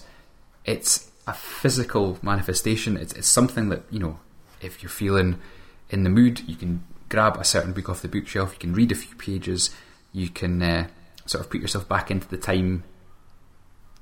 it's 0.65 1.11
a 1.27 1.33
physical 1.33 2.19
manifestation. 2.23 2.97
It's, 2.97 3.13
it's 3.13 3.29
something 3.29 3.69
that 3.69 3.83
you 3.91 3.99
know, 3.99 4.19
if 4.61 4.83
you're 4.83 4.91
feeling 4.91 5.39
in 5.91 6.05
the 6.05 6.11
mood, 6.11 6.41
you 6.47 6.57
can 6.57 6.85
grab 7.09 7.37
a 7.37 7.45
certain 7.45 7.73
book 7.73 7.89
off 7.89 8.03
the 8.03 8.09
bookshelf, 8.09 8.53
you 8.53 8.59
can 8.59 8.73
read 8.73 8.93
a 8.93 8.95
few 8.95 9.15
pages, 9.17 9.71
you 10.13 10.31
can 10.31 10.63
uh, 10.63 10.87
sort 11.27 11.45
of 11.45 11.51
put 11.51 11.61
yourself 11.61 11.89
back 11.89 12.11
into 12.11 12.27
the 12.29 12.37
time 12.39 12.85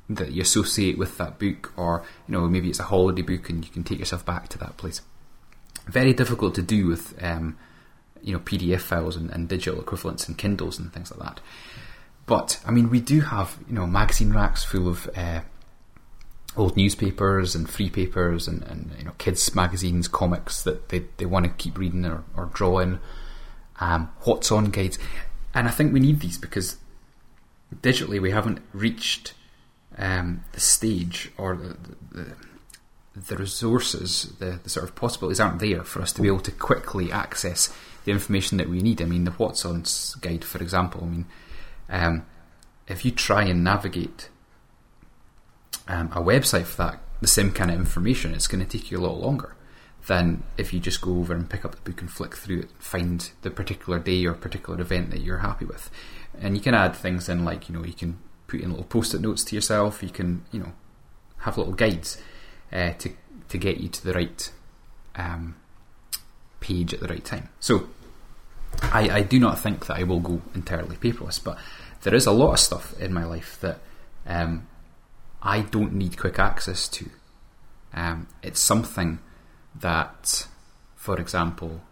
that 0.09 0.33
you 0.33 0.41
associate 0.41 0.97
with 0.97 1.19
that 1.19 1.39
book, 1.39 1.73
or 1.77 2.05
you 2.27 2.33
know 2.33 2.47
maybe 2.47 2.69
it's 2.69 2.79
a 2.79 2.85
holiday 2.85 3.23
book 3.23 3.49
and 3.51 3.65
you 3.65 3.71
can 3.71 3.83
take 3.83 3.99
yourself 3.99 4.25
back 4.25 4.49
to 4.49 4.59
that 4.59 4.77
place. 4.77 5.03
Very 5.87 6.13
difficult 6.13 6.55
to 6.55 6.63
do 6.63 6.87
with 6.87 7.15
um, 7.23 7.59
you 8.23 8.33
know 8.33 8.39
PDF 8.39 8.81
files 8.81 9.17
and, 9.17 9.31
and 9.31 9.49
digital 9.49 9.81
equivalents 9.81 10.29
and 10.29 10.39
Kindles 10.39 10.79
and 10.79 10.93
things 10.93 11.11
like 11.11 11.21
that. 11.21 11.41
But 12.27 12.61
I 12.67 12.71
mean, 12.71 12.91
we 12.91 13.01
do 13.01 13.21
have 13.23 13.59
you 13.69 13.75
know 13.75 13.87
magazine 13.87 14.33
racks 14.33 14.65
full 14.65 14.89
of 14.89 15.11
uh, 15.17 15.41
old 16.57 16.77
newspapers 16.77 17.55
and 17.55 17.69
free 17.69 17.91
papers 17.91 18.49
and, 18.49 18.63
and 18.65 18.93
you 18.99 19.05
know 19.05 19.13
kids 19.19 19.55
magazines, 19.55 20.09
comics 20.09 20.63
that 20.63 20.89
they, 20.89 21.05
they 21.19 21.27
want 21.27 21.45
to 21.45 21.51
keep 21.53 21.79
reading 21.79 22.05
or, 22.05 22.25
or 22.37 22.47
drawing. 22.47 22.99
Um, 23.81 24.11
what's 24.23 24.51
on 24.51 24.67
guides, 24.67 24.99
and 25.55 25.69
I 25.69 25.71
think 25.71 25.93
we 25.93 26.01
need 26.01 26.21
these 26.21 26.39
because 26.39 26.79
digitally 27.83 28.21
we 28.21 28.31
haven't 28.31 28.61
reached 28.73 29.35
um, 29.97 30.45
the 30.53 30.61
stage 30.61 31.31
or 31.37 31.57
the, 31.57 31.77
the, 32.13 32.35
the 33.15 33.37
resources, 33.37 34.35
the, 34.39 34.61
the 34.63 34.71
sort 34.71 34.85
of 34.85 34.95
possibilities 34.95 35.41
aren't 35.41 35.59
there 35.59 35.85
for 35.85 36.03
us 36.03 36.13
to 36.13 36.23
be 36.23 36.29
able 36.29 36.41
to 36.41 36.53
quickly 36.53 37.11
access 37.13 37.75
the 38.05 38.13
information 38.13 38.59
that 38.59 38.69
we 38.69 38.81
need. 38.81 39.03
I 39.03 39.05
mean, 39.05 39.25
the 39.25 39.33
What's 39.33 39.65
On 39.65 39.85
guide, 40.21 40.45
for 40.45 40.63
example, 40.63 41.03
I 41.03 41.07
mean, 41.07 41.27
um, 41.89 42.27
if 42.87 43.05
you 43.05 43.11
try 43.11 43.43
and 43.43 43.63
navigate 43.63 44.29
um, 45.89 46.13
a 46.13 46.21
website 46.21 46.65
for 46.65 46.77
that, 46.85 47.01
the 47.21 47.27
same 47.27 47.51
kind 47.53 47.71
of 47.71 47.79
information, 47.79 48.35
it's 48.35 48.47
going 48.47 48.65
to 48.65 48.79
take 48.79 48.91
you 48.91 48.99
a 48.99 49.01
lot 49.01 49.21
longer 49.21 49.55
than 50.07 50.43
if 50.57 50.73
you 50.73 50.81
just 50.81 51.01
go 51.01 51.19
over 51.19 51.35
and 51.35 51.51
pick 51.51 51.65
up 51.65 51.75
the 51.75 51.91
book 51.91 52.01
and 52.01 52.11
flick 52.11 52.37
through 52.37 52.61
it, 52.61 52.71
and 52.71 52.79
find 52.79 53.31
the 53.43 53.51
particular 53.51 53.99
day 53.99 54.25
or 54.25 54.35
particular 54.35 54.81
event 54.81 55.11
that 55.11 55.21
you're 55.21 55.39
happy 55.39 55.65
with. 55.65 55.91
And 56.41 56.57
you 56.57 56.63
can 56.63 56.75
add 56.75 56.95
things 56.95 57.29
in, 57.29 57.45
like, 57.45 57.69
you 57.69 57.75
know, 57.75 57.85
you 57.85 57.93
can 57.93 58.19
put 58.47 58.61
in 58.61 58.71
little 58.71 58.85
post 58.85 59.15
it 59.15 59.21
notes 59.21 59.45
to 59.45 59.55
yourself, 59.55 60.03
you 60.03 60.11
can, 60.11 60.45
you 60.53 60.61
know, 60.61 60.73
have 61.39 61.59
little 61.59 61.75
guides 61.75 62.21
uh, 62.73 62.93
to, 62.99 63.11
to 63.49 63.59
get 63.59 63.79
you 63.79 63.89
to 63.89 64.05
the 64.05 64.13
right 64.13 64.53
um, 65.17 65.57
page 66.61 66.95
at 66.95 67.01
the 67.01 67.09
right 67.09 67.25
time. 67.25 67.49
So, 67.61 67.89
I, 68.83 69.09
I 69.11 69.23
do 69.23 69.39
not 69.39 69.59
think 69.59 69.87
that 69.87 69.99
I 69.99 70.05
will 70.05 70.21
go 70.21 70.43
entirely 70.55 70.97
paperless, 70.97 71.43
but 71.43 71.59
there 72.03 72.15
is 72.15 72.27
a 72.27 72.33
lot 72.33 72.53
of 72.53 72.61
stuff 72.61 72.99
in 73.01 73.13
my 73.13 73.25
life 73.25 73.59
that 73.61 73.81
um, 74.27 74.67
I 75.43 75.61
don't 75.61 75.95
need 75.95 76.19
quick 76.19 76.39
access 76.39 76.89
to. 76.89 77.11
Um, 77.95 78.27
it's 78.43 78.61
something 78.61 79.21
that, 79.75 80.47
for 80.97 81.19
example, 81.19 81.83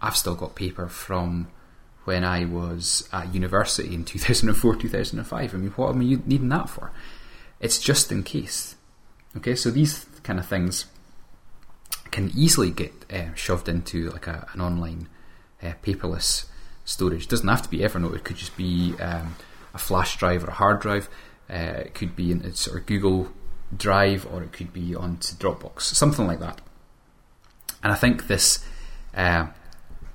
I've 0.00 0.16
still 0.16 0.34
got 0.34 0.54
paper 0.54 0.88
from 0.88 1.48
when 2.04 2.24
I 2.24 2.44
was 2.44 3.08
at 3.12 3.34
university 3.34 3.94
in 3.94 4.04
2004 4.06 4.76
2005. 4.76 5.54
I 5.54 5.56
mean, 5.56 5.70
what 5.70 5.90
am 5.90 6.00
I 6.00 6.04
needing 6.04 6.48
that 6.48 6.68
for? 6.68 6.90
It's 7.60 7.78
just 7.78 8.10
in 8.10 8.22
case. 8.22 8.76
Okay, 9.36 9.54
so 9.54 9.70
these 9.70 10.06
kind 10.22 10.38
of 10.38 10.46
things 10.46 10.86
can 12.10 12.30
easily 12.36 12.70
get 12.70 12.92
uh, 13.10 13.34
shoved 13.34 13.68
into 13.68 14.10
like 14.10 14.26
a, 14.26 14.46
an 14.52 14.60
online 14.60 15.08
uh, 15.62 15.72
paperless 15.82 16.46
storage. 16.84 17.24
It 17.24 17.28
doesn't 17.28 17.48
have 17.48 17.62
to 17.62 17.68
be 17.70 17.78
Evernote. 17.78 18.16
It 18.16 18.24
could 18.24 18.36
just 18.36 18.56
be 18.56 18.94
um, 19.00 19.36
a 19.72 19.78
flash 19.78 20.16
drive 20.18 20.44
or 20.44 20.48
a 20.48 20.54
hard 20.54 20.80
drive. 20.80 21.08
Uh, 21.50 21.82
it 21.84 21.94
could 21.94 22.16
be 22.16 22.30
in 22.30 22.54
sort 22.54 22.78
of 22.78 22.86
Google 22.86 23.30
Drive 23.76 24.26
or 24.32 24.42
it 24.42 24.52
could 24.52 24.72
be 24.72 24.94
onto 24.94 25.34
Dropbox, 25.34 25.82
something 25.82 26.26
like 26.26 26.40
that. 26.40 26.60
And 27.82 27.92
I 27.92 27.96
think 27.96 28.26
this 28.26 28.64
uh, 29.14 29.46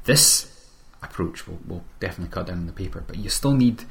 this 0.05 0.69
approach 1.03 1.47
will, 1.47 1.59
will 1.67 1.83
definitely 1.99 2.31
cut 2.31 2.47
down 2.47 2.57
on 2.59 2.67
the 2.67 2.73
paper, 2.73 3.03
but 3.05 3.17
you 3.17 3.29
still 3.29 3.53
need 3.53 3.83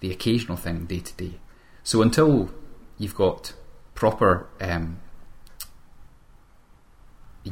the 0.00 0.10
occasional 0.10 0.56
thing 0.56 0.86
day 0.86 1.00
to 1.00 1.14
day. 1.14 1.34
So 1.82 2.02
until 2.02 2.50
you've 2.98 3.14
got 3.14 3.52
proper 3.94 4.46
um, 4.60 4.98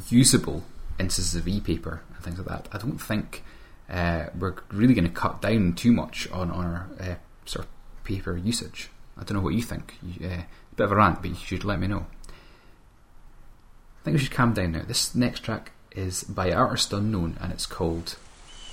usable 0.09 0.65
instances 0.99 1.35
of 1.35 1.49
e-paper 1.49 2.03
and 2.15 2.25
things 2.25 2.39
like 2.39 2.49
that, 2.49 2.69
I 2.73 2.79
don't 2.79 2.99
think 2.99 3.43
uh, 3.89 4.27
we're 4.39 4.55
really 4.71 4.95
going 4.95 5.07
to 5.07 5.13
cut 5.13 5.43
down 5.43 5.75
too 5.75 5.93
much 5.93 6.31
on, 6.31 6.51
on 6.51 6.65
our 6.65 6.89
uh, 7.01 7.15
sort 7.45 7.67
of 7.67 7.71
paper 8.05 8.37
usage. 8.37 8.91
I 9.17 9.25
don't 9.25 9.37
know 9.37 9.43
what 9.43 9.55
you 9.55 9.63
think. 9.63 9.97
Uh, 10.23 10.43
bit 10.77 10.85
of 10.85 10.93
a 10.93 10.97
rant, 10.97 11.23
but 11.23 11.31
you 11.31 11.37
should 11.37 11.65
let 11.65 11.79
me 11.79 11.87
know. 11.87 12.07
I 12.29 14.05
think 14.05 14.17
we 14.17 14.23
should 14.23 14.33
calm 14.33 14.53
down 14.53 14.73
now. 14.73 14.83
This 14.87 15.15
next 15.15 15.41
track 15.41 15.73
is 15.93 16.25
by 16.25 16.53
artist 16.53 16.93
unknown 16.93 17.39
and 17.41 17.53
it's 17.53 17.67
called 17.67 18.17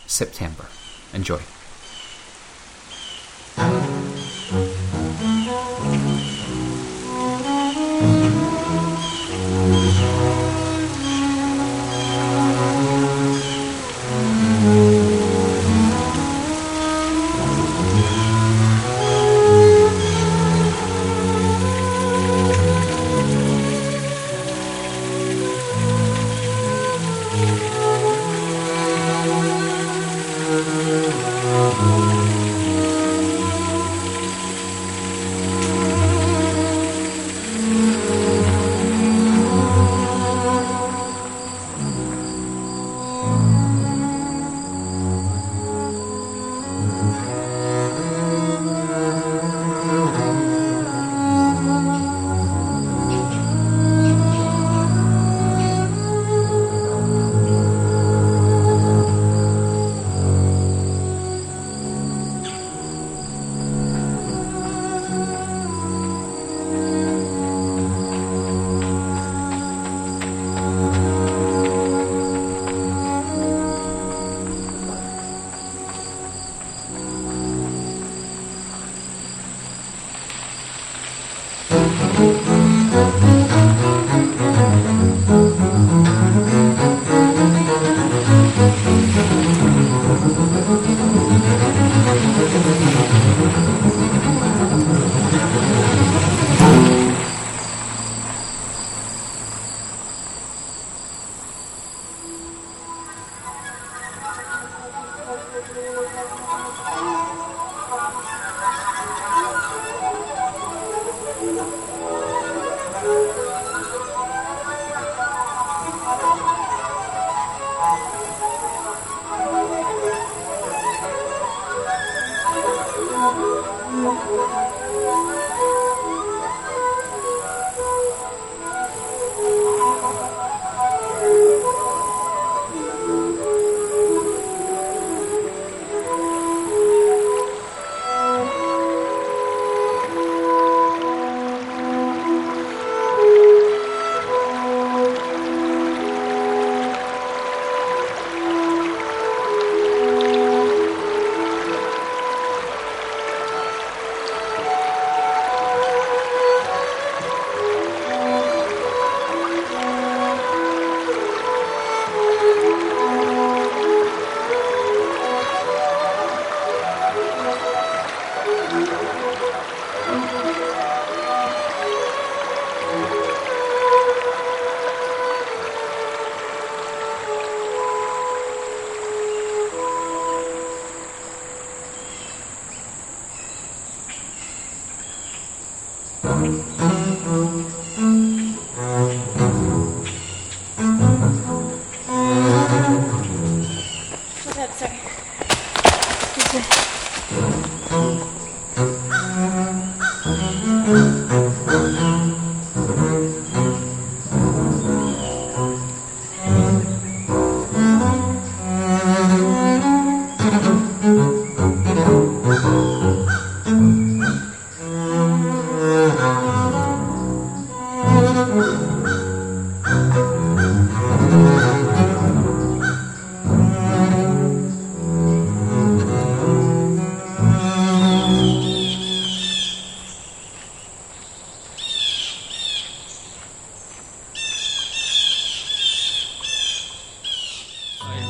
September. 0.07 0.65
Enjoy. 1.13 1.39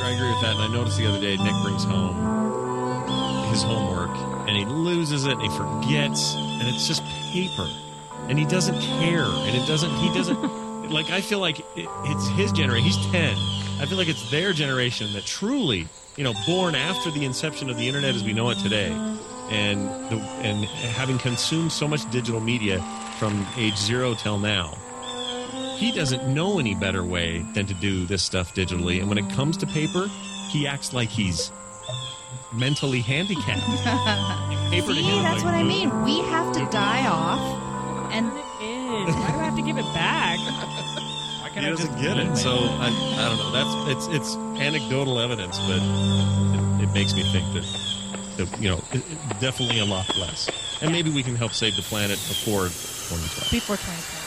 I, 0.04 0.12
agree 0.12 0.30
with 0.30 0.42
that. 0.42 0.56
And 0.56 0.64
I 0.64 0.68
noticed 0.68 0.98
the 0.98 1.08
other 1.08 1.20
day, 1.20 1.38
Nick 1.38 1.54
brings 1.64 1.84
home 1.84 2.16
his 3.52 3.64
homework 3.64 4.16
and 4.48 4.58
he 4.58 4.66
loses 4.66 5.26
it 5.26 5.34
and 5.34 5.42
he 5.42 5.50
forgets, 5.50 6.36
and 6.36 6.64
it's 6.68 6.88
just 6.88 7.04
paper. 7.32 7.68
And 8.28 8.38
he 8.38 8.46
doesn't 8.46 8.80
care. 8.82 9.24
And 9.24 9.56
it 9.56 9.66
doesn't, 9.68 9.92
he 9.98 10.14
doesn't, 10.14 10.42
like, 10.90 11.10
I 11.10 11.22
feel 11.22 11.40
like 11.40 11.60
it, 11.60 11.88
it's 12.06 12.28
his 12.30 12.52
generation. 12.52 12.86
He's 12.86 13.12
10. 13.12 13.38
I 13.80 13.86
feel 13.86 13.98
like 13.98 14.10
it's 14.10 14.30
their 14.30 14.54
generation 14.54 15.12
that 15.14 15.26
truly, 15.26 15.88
you 16.16 16.24
know, 16.24 16.34
born 16.46 16.76
after 16.76 17.12
the 17.12 17.26
inception 17.26 17.70
of 17.70 17.78
the 17.78 17.88
internet 17.88 18.16
as 18.16 18.24
we 18.24 18.34
know 18.34 18.50
it 18.50 18.60
today. 18.60 18.92
And 19.50 19.88
the, 20.10 20.18
and 20.42 20.66
having 20.66 21.18
consumed 21.18 21.72
so 21.72 21.88
much 21.88 22.10
digital 22.10 22.40
media 22.40 22.80
from 23.18 23.46
age 23.58 23.78
zero 23.78 24.14
till 24.14 24.40
now, 24.40 24.78
he 25.82 25.92
doesn't 25.92 26.32
know 26.34 26.60
any 26.60 26.76
better 26.76 27.04
way 27.04 27.40
than 27.54 27.66
to 27.66 27.74
do 27.74 28.06
this 28.06 28.22
stuff 28.24 28.54
digitally. 28.54 29.00
And 29.00 29.10
when 29.10 29.18
it 29.18 29.28
comes 29.32 29.58
to 29.58 29.66
paper, 29.68 30.08
he 30.50 30.68
acts 30.68 30.94
like 30.94 31.10
he's 31.10 31.52
mentally 32.54 33.00
handicapped. 33.02 33.62
paper 34.72 34.88
to 34.88 34.94
See, 34.94 35.02
him, 35.02 35.24
that's 35.24 35.44
like, 35.44 35.46
what 35.46 35.54
I 35.56 35.64
mean. 35.64 36.04
We 36.04 36.20
have 36.30 36.54
to 36.54 36.60
die 36.72 37.08
off, 37.08 37.42
and 38.14 38.28
It 38.28 39.10
is. 39.10 39.16
Why 39.16 39.32
do 39.32 39.38
I 39.40 39.44
have 39.46 39.56
to 39.56 39.62
give 39.64 39.78
it 39.78 39.94
back? 39.94 40.38
Why 41.42 41.50
can't 41.50 41.56
he 41.56 41.62
gonna 41.62 41.70
doesn't 41.72 41.92
just 41.94 42.02
get 42.04 42.18
it. 42.18 42.24
email. 42.26 42.36
So 42.36 42.52
I, 42.52 42.88
I 42.88 43.30
don't 43.30 43.38
know. 43.40 43.52
That's 43.52 44.08
it's 44.10 44.16
it's 44.18 44.36
anecdotal 44.62 45.20
evidence, 45.20 45.58
but 45.60 45.80
it, 45.82 46.84
it 46.84 46.94
makes 46.94 47.14
me 47.16 47.24
think 47.32 47.46
that, 47.54 47.66
that 48.38 48.62
you 48.62 48.70
know 48.70 48.78
it, 48.92 48.98
it- 49.12 49.40
definitely 49.40 49.80
a 49.80 49.86
lot 49.86 50.08
less, 50.18 50.50
and 50.82 50.92
maybe 50.92 51.10
we 51.10 51.24
can 51.24 51.36
help 51.36 51.54
save 51.54 51.76
the 51.76 51.82
planet 51.84 52.20
before 52.28 52.68
2012. 52.68 53.52
Before 53.52 53.76
2012. 53.78 54.21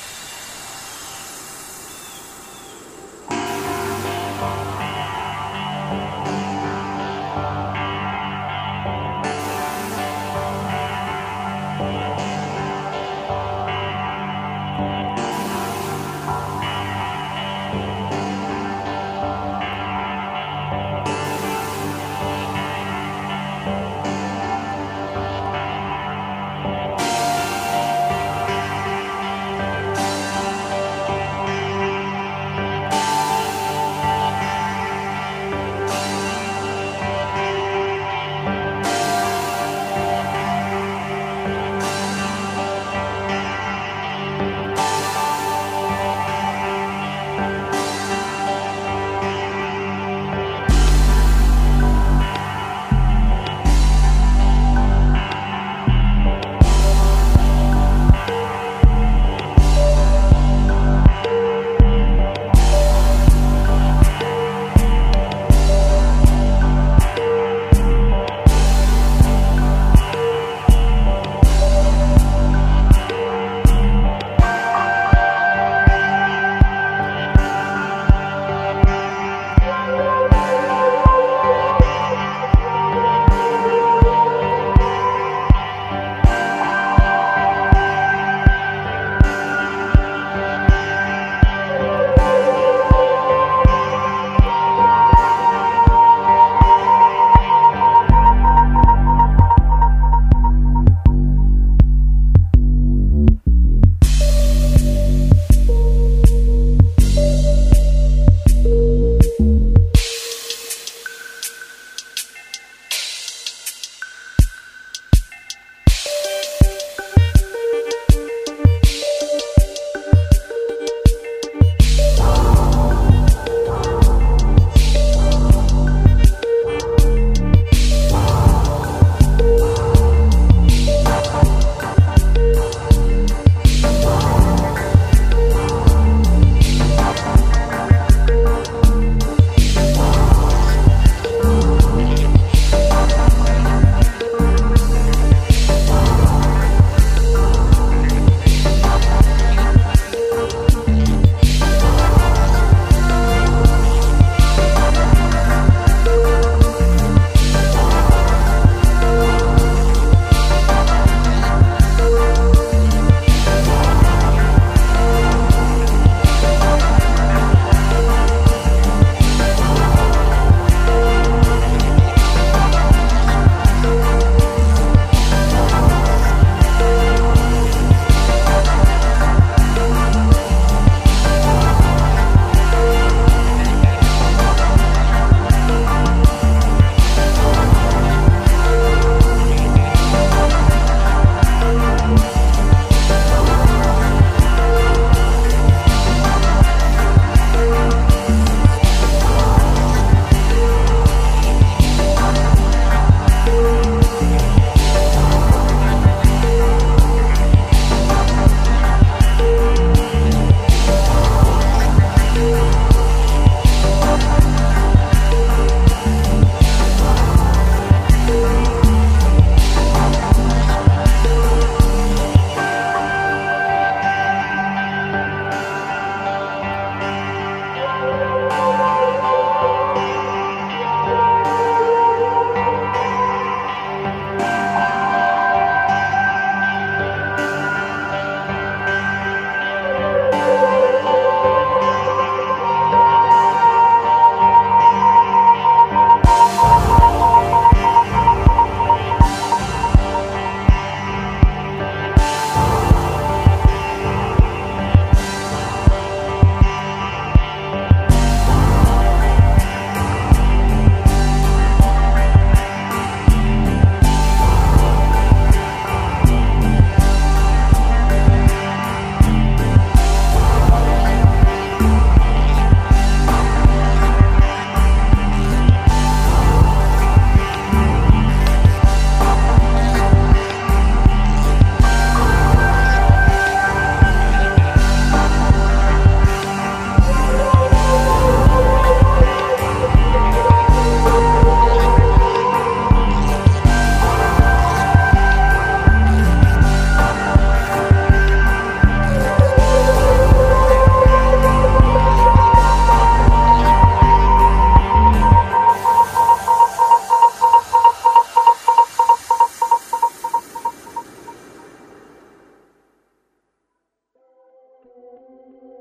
I 315.35 315.74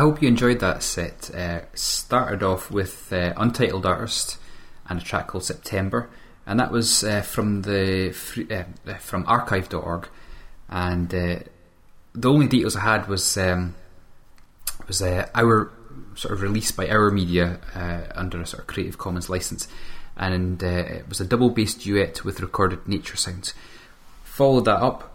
hope 0.00 0.22
you 0.22 0.28
enjoyed 0.28 0.60
that 0.60 0.82
set. 0.82 1.30
Uh, 1.34 1.60
started 1.74 2.42
off 2.42 2.70
with 2.70 3.12
uh, 3.12 3.32
Untitled 3.36 3.86
Artist 3.86 4.38
and 4.88 5.00
a 5.00 5.04
track 5.04 5.28
called 5.28 5.44
September, 5.44 6.10
and 6.46 6.58
that 6.58 6.72
was 6.72 7.04
uh, 7.04 7.22
from 7.22 7.62
the 7.62 8.14
uh, 8.50 8.90
uh, 8.90 8.94
from 8.94 9.24
archive.org. 9.26 10.08
And 10.68 11.14
uh, 11.14 11.38
the 12.14 12.30
only 12.30 12.46
details 12.46 12.76
I 12.76 12.80
had 12.80 13.08
was 13.08 13.36
um, 13.36 13.74
was 14.86 15.02
our 15.02 15.72
sort 16.14 16.34
of 16.34 16.42
release 16.42 16.72
by 16.72 16.88
Our 16.88 17.10
Media 17.10 17.60
under 18.14 18.40
a 18.40 18.46
sort 18.46 18.62
of 18.62 18.66
Creative 18.66 18.98
Commons 18.98 19.28
license, 19.28 19.68
and 20.16 20.62
it 20.62 21.08
was 21.08 21.20
a 21.20 21.24
double 21.24 21.50
bass 21.50 21.74
duet 21.74 22.24
with 22.24 22.40
recorded 22.40 22.86
nature 22.88 23.16
sounds. 23.16 23.54
Followed 24.24 24.64
that 24.64 24.80
up 24.80 25.09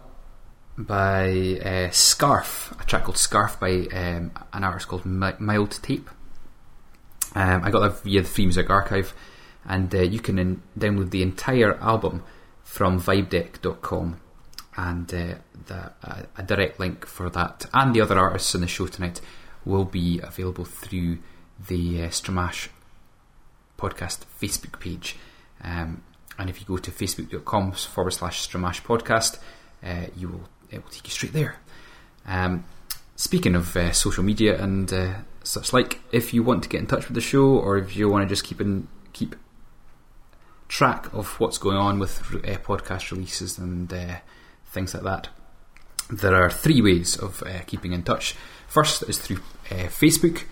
by 0.78 1.58
uh, 1.64 1.90
Scarf, 1.90 2.74
a 2.80 2.84
track 2.84 3.04
called 3.04 3.16
Scarf 3.16 3.58
by 3.58 3.86
um, 3.92 4.32
an 4.52 4.64
artist 4.64 4.88
called 4.88 5.06
Mild 5.06 5.82
Tape. 5.82 6.10
Um, 7.34 7.64
I 7.64 7.70
got 7.70 7.80
that 7.80 8.02
via 8.02 8.22
the 8.22 8.28
Free 8.28 8.46
Music 8.46 8.70
Archive, 8.70 9.14
and 9.64 9.94
uh, 9.94 10.00
you 10.00 10.20
can 10.20 10.38
in- 10.38 10.62
download 10.78 11.10
the 11.10 11.22
entire 11.22 11.76
album 11.78 12.22
from 12.62 13.00
vibedeck.com. 13.00 14.20
And 14.78 15.12
uh, 15.14 15.34
the, 15.66 15.92
uh, 16.02 16.22
a 16.36 16.42
direct 16.42 16.78
link 16.78 17.06
for 17.06 17.30
that 17.30 17.64
and 17.72 17.94
the 17.94 18.02
other 18.02 18.18
artists 18.18 18.54
in 18.54 18.60
the 18.60 18.66
show 18.66 18.86
tonight 18.86 19.22
will 19.64 19.86
be 19.86 20.20
available 20.22 20.66
through 20.66 21.18
the 21.66 22.02
uh, 22.02 22.08
Stramash 22.08 22.68
podcast 23.78 24.26
Facebook 24.38 24.78
page. 24.78 25.16
Um, 25.62 26.02
and 26.38 26.50
if 26.50 26.60
you 26.60 26.66
go 26.66 26.76
to 26.76 26.90
facebook.com 26.90 27.72
forward 27.72 28.10
slash 28.10 28.46
Stramash 28.46 28.82
podcast, 28.82 29.38
uh, 29.82 30.08
you 30.14 30.28
will 30.28 30.48
it 30.70 30.82
will 30.82 30.90
take 30.90 31.04
you 31.04 31.10
straight 31.10 31.32
there. 31.32 31.56
Um, 32.26 32.64
speaking 33.16 33.54
of 33.54 33.76
uh, 33.76 33.92
social 33.92 34.22
media 34.22 34.60
and 34.62 34.92
uh, 34.92 35.14
such 35.42 35.72
like, 35.72 36.00
if 36.12 36.34
you 36.34 36.42
want 36.42 36.62
to 36.64 36.68
get 36.68 36.80
in 36.80 36.86
touch 36.86 37.08
with 37.08 37.14
the 37.14 37.20
show, 37.20 37.46
or 37.46 37.78
if 37.78 37.96
you 37.96 38.08
want 38.08 38.22
to 38.22 38.28
just 38.28 38.44
keep 38.44 38.60
in 38.60 38.88
keep 39.12 39.34
track 40.68 41.12
of 41.14 41.38
what's 41.40 41.58
going 41.58 41.76
on 41.76 41.98
with 41.98 42.20
uh, 42.20 42.58
podcast 42.58 43.10
releases 43.10 43.58
and 43.58 43.92
uh, 43.92 44.16
things 44.66 44.94
like 44.94 45.04
that, 45.04 45.28
there 46.10 46.34
are 46.34 46.50
three 46.50 46.82
ways 46.82 47.16
of 47.16 47.42
uh, 47.44 47.60
keeping 47.66 47.92
in 47.92 48.02
touch. 48.02 48.34
First 48.68 49.02
is 49.08 49.18
through 49.18 49.38
uh, 49.70 49.88
Facebook. 49.88 50.44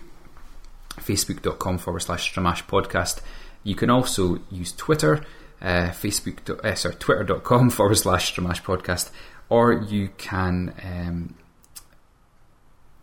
facebook.com 0.97 1.79
forward 1.79 2.01
slash 2.01 2.33
Stramash 2.33 2.65
podcast. 2.67 3.21
You 3.65 3.75
can 3.75 3.91
also 3.91 4.39
use 4.51 4.73
Twitter, 4.73 5.25
Facebook, 5.61 6.77
sorry, 6.77 6.95
twitter.com 6.97 7.71
forward 7.77 7.97
slash 7.97 8.35
Stramash 8.35 8.63
podcast, 8.63 9.11
or 9.49 9.73
you 9.73 10.09
can, 10.17 10.75
um, 10.83 11.35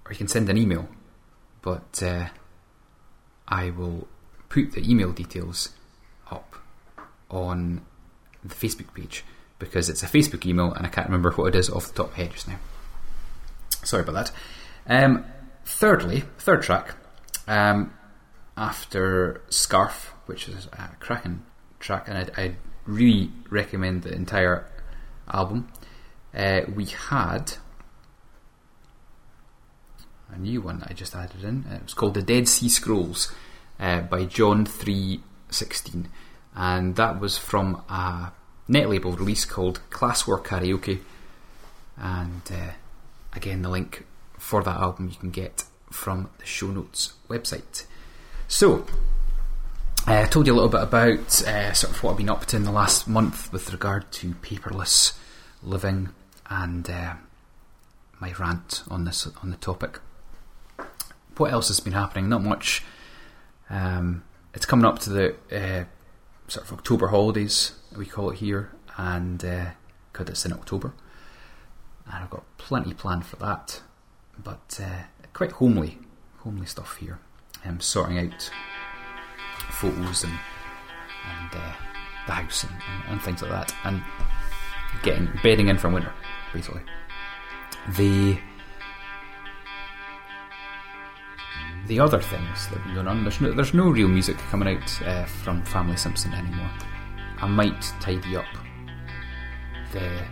or 0.06 0.12
you 0.12 0.18
can 0.18 0.28
send 0.28 0.50
an 0.50 0.58
email. 0.58 0.88
But 1.62 2.02
uh, 2.04 2.28
I 3.48 3.70
will 3.70 4.08
put 4.50 4.74
the 4.74 4.90
email 4.90 5.12
details 5.12 5.70
up 6.30 6.56
on 7.30 7.82
the 8.44 8.56
Facebook 8.56 8.94
page 8.94 9.24
because 9.60 9.90
it's 9.90 10.02
a 10.02 10.08
Facebook 10.08 10.46
email 10.46 10.74
and 10.74 10.86
I 10.86 10.90
can't 10.90 11.08
remember 11.08 11.32
what 11.32 11.56
it 11.56 11.58
is 11.58 11.70
off 11.70 11.88
the 11.88 11.94
top 11.94 12.08
of 12.08 12.18
my 12.18 12.24
head 12.24 12.32
just 12.32 12.48
now. 12.48 12.58
Sorry 13.84 14.04
about 14.04 14.14
that. 14.14 14.32
Um, 14.88 15.26
thirdly, 15.66 16.24
third 16.40 16.64
track, 16.64 16.96
um, 17.48 17.94
after 18.58 19.42
Scarf, 19.50 20.14
which 20.26 20.48
is 20.50 20.68
a 20.74 20.90
cracking 21.00 21.44
track, 21.80 22.08
and 22.08 22.18
I'd, 22.18 22.32
I'd 22.38 22.56
really 22.86 23.32
recommend 23.50 24.04
the 24.04 24.14
entire 24.14 24.70
album. 25.32 25.72
Uh, 26.34 26.62
we 26.74 26.86
had 26.86 27.54
a 30.30 30.38
new 30.38 30.62
one 30.62 30.80
that 30.80 30.92
I 30.92 30.94
just 30.94 31.16
added 31.16 31.44
in. 31.44 31.66
Uh, 31.70 31.76
it 31.76 31.84
was 31.84 31.94
called 31.94 32.14
The 32.14 32.22
Dead 32.22 32.48
Sea 32.48 32.70
Scrolls 32.70 33.34
uh, 33.80 34.02
by 34.02 34.26
John 34.26 34.66
316, 34.66 36.08
and 36.56 36.96
that 36.96 37.20
was 37.20 37.38
from 37.38 37.82
a 37.90 38.32
net 38.68 38.90
label 38.90 39.12
release 39.12 39.44
called 39.44 39.82
Classwork 39.90 40.46
Karaoke. 40.46 41.00
And 41.98 42.42
uh, 42.52 42.72
again, 43.34 43.62
the 43.62 43.70
link 43.70 44.06
for 44.38 44.64
that 44.64 44.78
album 44.78 45.10
you 45.10 45.18
can 45.18 45.32
get 45.32 45.66
from 45.92 46.30
the 46.40 46.46
show 46.46 46.68
notes 46.68 47.14
website. 47.30 47.86
So, 48.48 48.86
uh, 50.08 50.22
I 50.22 50.26
told 50.26 50.48
you 50.48 50.54
a 50.54 50.56
little 50.56 50.70
bit 50.70 50.82
about 50.82 51.42
uh, 51.44 51.74
sort 51.74 51.94
of 51.94 52.04
what 52.04 52.12
I've 52.12 52.18
been 52.18 52.30
up 52.30 52.46
to 52.48 52.56
in 52.56 52.64
the 52.64 52.72
last 52.72 53.08
month 53.08 53.52
with 53.52 53.72
regard 53.72 54.12
to 54.14 54.32
paperless 54.36 55.18
living 55.62 56.10
and 56.52 56.90
uh, 56.90 57.14
my 58.20 58.34
rant 58.34 58.84
on 58.90 59.06
this 59.06 59.28
on 59.42 59.50
the 59.50 59.58
topic. 59.58 60.00
What 61.38 61.52
else 61.52 61.70
has 61.70 61.80
been 61.80 61.94
happening? 61.94 62.28
Not 62.28 62.44
much. 62.44 62.84
Um, 63.70 64.24
it's 64.54 64.66
coming 64.66 64.86
up 64.86 65.00
to 65.00 65.10
the 65.10 65.36
uh, 65.52 65.86
sort 66.50 66.66
of 66.66 66.74
October 66.74 67.08
holidays, 67.08 67.72
we 67.96 68.06
call 68.06 68.32
it 68.32 68.40
here, 68.40 68.72
and 68.98 69.40
because 69.40 70.28
it's 70.28 70.46
in 70.46 70.52
October, 70.52 70.94
and 72.06 72.16
I've 72.16 72.30
got 72.30 72.44
plenty 72.58 72.94
planned 72.94 73.26
for 73.26 73.38
that. 73.38 73.82
But 74.44 74.80
uh, 74.84 75.04
quite 75.34 75.54
homely, 75.54 76.00
homely 76.40 76.66
stuff 76.66 76.98
here. 76.98 77.20
I'm 77.64 77.80
sorting 77.80 78.20
out 78.20 78.52
photos 79.70 80.24
and 80.24 80.34
and 80.34 81.52
uh, 81.54 81.74
the 82.26 82.32
house 82.34 82.64
and, 82.64 82.74
and, 82.74 83.14
and, 83.14 83.22
things 83.22 83.42
like 83.42 83.52
that, 83.52 83.74
and 83.84 84.02
getting 85.04 85.30
bedding 85.44 85.68
in 85.68 85.78
for 85.78 85.90
winter, 85.90 86.12
basically. 86.54 86.82
The 87.96 88.38
the 91.88 92.00
other 92.00 92.22
things 92.22 92.68
that 92.70 92.80
have 92.80 92.96
going 92.96 93.08
on, 93.08 93.24
there's 93.24 93.42
no, 93.42 93.52
there's 93.52 93.74
no 93.74 93.90
real 93.90 94.08
music 94.08 94.38
coming 94.38 94.78
out 94.78 95.02
uh, 95.04 95.26
from 95.26 95.64
Family 95.64 95.98
Simpson 95.98 96.34
anymore. 96.34 96.70
I 97.40 97.48
might 97.48 97.82
tidy 98.00 98.38
up 98.38 98.46
the 99.92 100.24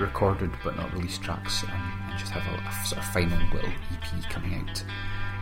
recorded 0.00 0.50
but 0.64 0.76
not 0.76 0.92
released 0.92 1.22
tracks 1.22 1.62
and, 1.62 2.18
just 2.18 2.30
have 2.30 2.46
a, 2.46 2.62
a, 2.62 2.86
sort 2.86 3.02
of 3.02 3.12
final 3.12 3.36
little 3.52 3.68
EP 3.68 4.30
coming 4.30 4.54
out 4.54 4.84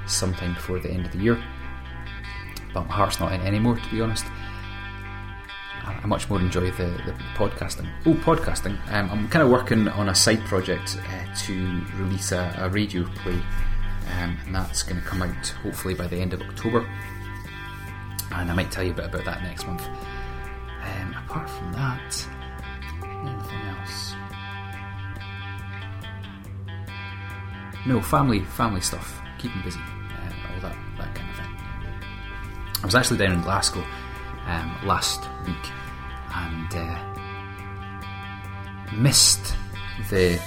sometime 0.07 0.55
before 0.55 0.79
the 0.79 0.91
end 0.91 1.05
of 1.05 1.13
the 1.13 1.19
year. 1.19 1.43
But 2.73 2.87
my 2.87 2.95
heart's 2.95 3.21
not 3.21 3.33
in 3.33 3.43
anymore, 3.43 3.77
to 3.77 3.91
be 3.91 4.01
honest. 4.01 4.25
I, 5.85 6.07
much 6.07 6.29
more 6.29 6.41
enjoy 6.41 6.71
the, 6.71 6.85
the 7.07 7.15
podcasting. 7.35 7.89
Oh, 8.07 8.15
podcasting! 8.15 8.79
Um, 8.93 9.11
I'm 9.11 9.29
kind 9.29 9.45
of 9.45 9.51
working 9.51 9.89
on 9.89 10.09
a 10.09 10.15
side 10.15 10.41
project 10.45 10.99
uh, 11.09 11.35
to 11.45 11.85
release 11.97 12.33
a, 12.33 12.55
a 12.59 12.69
radio 12.69 13.05
play, 13.05 13.41
um, 14.19 14.39
and 14.47 14.55
that's 14.55 14.83
going 14.83 15.01
to 15.01 15.07
come 15.07 15.23
out 15.23 15.49
hopefully 15.63 15.95
by 15.95 16.07
the 16.07 16.17
end 16.17 16.33
of 16.33 16.43
October. 16.43 16.89
And 18.33 18.51
I 18.51 18.55
might 18.55 18.71
tell 18.71 18.85
you 18.85 18.93
a 18.93 18.95
bit 18.95 19.07
about 19.07 19.25
that 19.25 19.43
next 19.43 19.67
month. 19.67 19.83
Um, 19.83 21.15
apart 21.25 21.51
from 21.51 21.73
that, 21.73 22.29
anything 23.03 23.61
else? 23.69 24.15
No, 27.87 28.01
family, 28.01 28.41
family 28.41 28.81
stuff. 28.81 29.21
Keep 29.39 29.53
them 29.53 29.63
busy. 29.63 29.81
Uh, 29.81 30.55
all 30.55 30.61
that, 30.61 30.77
that 30.99 31.15
kind 31.15 31.31
of 31.31 31.37
thing. 31.37 31.57
I 32.83 32.87
was 32.87 32.95
actually 32.95 33.19
down 33.19 33.33
in 33.33 33.43
Glasgow 33.43 33.85
um, 34.47 34.77
last 34.85 35.29
week 35.47 35.71
and 36.35 36.75
uh, 36.75 36.99
missed 38.93 39.55
the 40.11 40.41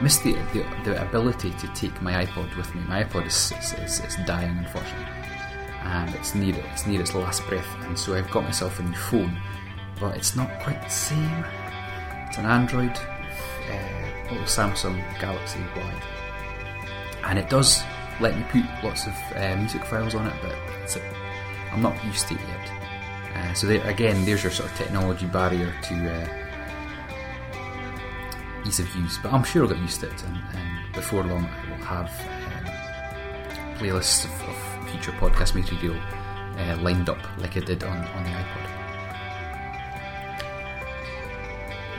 missed 0.00 0.24
the, 0.24 0.32
the, 0.52 0.66
the 0.84 1.02
ability 1.02 1.50
to 1.52 1.68
take 1.68 2.02
my 2.02 2.24
iPod 2.24 2.54
with 2.56 2.74
me. 2.74 2.82
My 2.88 3.04
iPod 3.04 3.26
is, 3.26 3.52
is, 3.58 3.72
is, 3.74 4.04
is 4.04 4.16
dying, 4.26 4.56
unfortunately, 4.58 5.06
and 5.82 6.14
it's 6.14 6.34
near 6.34 6.54
it's 6.72 6.86
near 6.86 7.00
its 7.00 7.14
last 7.14 7.46
breath. 7.46 7.66
And 7.82 7.98
so 7.98 8.14
I've 8.14 8.30
got 8.30 8.44
myself 8.44 8.78
a 8.80 8.82
new 8.82 8.94
phone, 8.94 9.36
but 10.00 10.16
it's 10.16 10.36
not 10.36 10.50
quite 10.60 10.82
the 10.82 10.88
same. 10.88 11.44
It's 12.28 12.38
an 12.38 12.46
Android, 12.46 12.96
uh, 13.70 14.30
little 14.30 14.46
Samsung 14.46 14.98
Galaxy 15.20 15.60
Y, 15.76 16.02
and 17.24 17.38
it 17.38 17.48
does 17.48 17.82
let 18.20 18.36
me 18.36 18.44
put 18.50 18.64
lots 18.84 19.06
of 19.06 19.14
uh, 19.36 19.56
music 19.56 19.84
files 19.84 20.14
on 20.14 20.26
it, 20.26 20.34
but 20.42 20.56
I'm 21.72 21.82
not 21.82 22.02
used 22.04 22.28
to 22.28 22.34
it 22.34 22.40
yet. 22.40 22.70
Uh, 23.34 23.52
so 23.52 23.66
there, 23.66 23.84
again, 23.86 24.24
there's 24.24 24.44
your 24.44 24.52
sort 24.52 24.70
of 24.70 24.76
technology 24.76 25.26
barrier 25.26 25.74
to 25.82 25.94
uh, 26.12 26.28
ease 28.64 28.78
of 28.78 28.94
use. 28.94 29.18
But 29.18 29.32
I'm 29.32 29.42
sure 29.42 29.62
I'll 29.64 29.68
get 29.68 29.78
used 29.78 30.00
to 30.00 30.06
it, 30.06 30.22
and, 30.24 30.36
and 30.54 30.92
before 30.92 31.24
long 31.24 31.44
I 31.44 31.70
will 31.70 31.84
have 31.84 32.10
um, 32.30 33.78
playlists 33.78 34.24
of, 34.24 34.48
of, 34.48 34.54
future 34.90 35.12
podcast 35.12 35.56
material 35.56 36.00
uh, 36.56 36.76
lined 36.80 37.08
up 37.08 37.18
like 37.40 37.56
I 37.56 37.60
did 37.60 37.82
on, 37.82 37.96
on 37.96 38.22
the 38.22 38.30
iPod. 38.30 38.70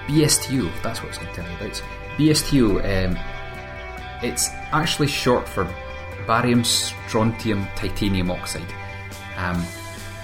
BSTO, 0.07 0.72
that's 0.82 1.01
what 1.01 1.07
I 1.07 1.09
was 1.09 1.18
going 1.18 1.34
to 1.34 1.41
tell 1.41 1.49
you 1.49 1.57
about. 1.57 1.84
BSTO, 2.16 3.09
um, 3.09 3.20
it's 4.24 4.49
actually 4.72 5.07
short 5.07 5.49
for 5.49 5.68
barium 6.26 6.63
strontium 6.63 7.67
titanium 7.76 8.32
oxide. 8.32 8.73
Um, 9.38 9.65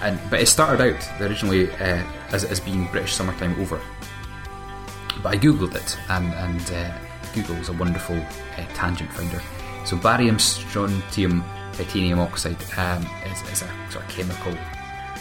and 0.01 0.19
but 0.29 0.39
it 0.41 0.47
started 0.47 0.81
out 0.81 1.21
originally 1.21 1.71
uh, 1.73 2.03
as, 2.31 2.43
as 2.43 2.59
being 2.59 2.87
British 2.87 3.13
summertime 3.13 3.59
over. 3.61 3.79
But 5.21 5.35
I 5.35 5.37
googled 5.37 5.75
it, 5.75 5.97
and, 6.09 6.33
and 6.33 6.71
uh, 6.71 6.97
Google 7.33 7.55
is 7.57 7.69
a 7.69 7.73
wonderful 7.73 8.15
uh, 8.17 8.65
tangent 8.73 9.11
finder. 9.13 9.41
So 9.85 9.97
barium 9.97 10.39
strontium 10.39 11.43
titanium 11.73 12.19
oxide 12.19 12.57
um, 12.77 13.05
is, 13.31 13.41
is, 13.51 13.61
a 13.61 13.91
sort 13.91 14.05
of 14.05 14.09
chemical 14.09 14.55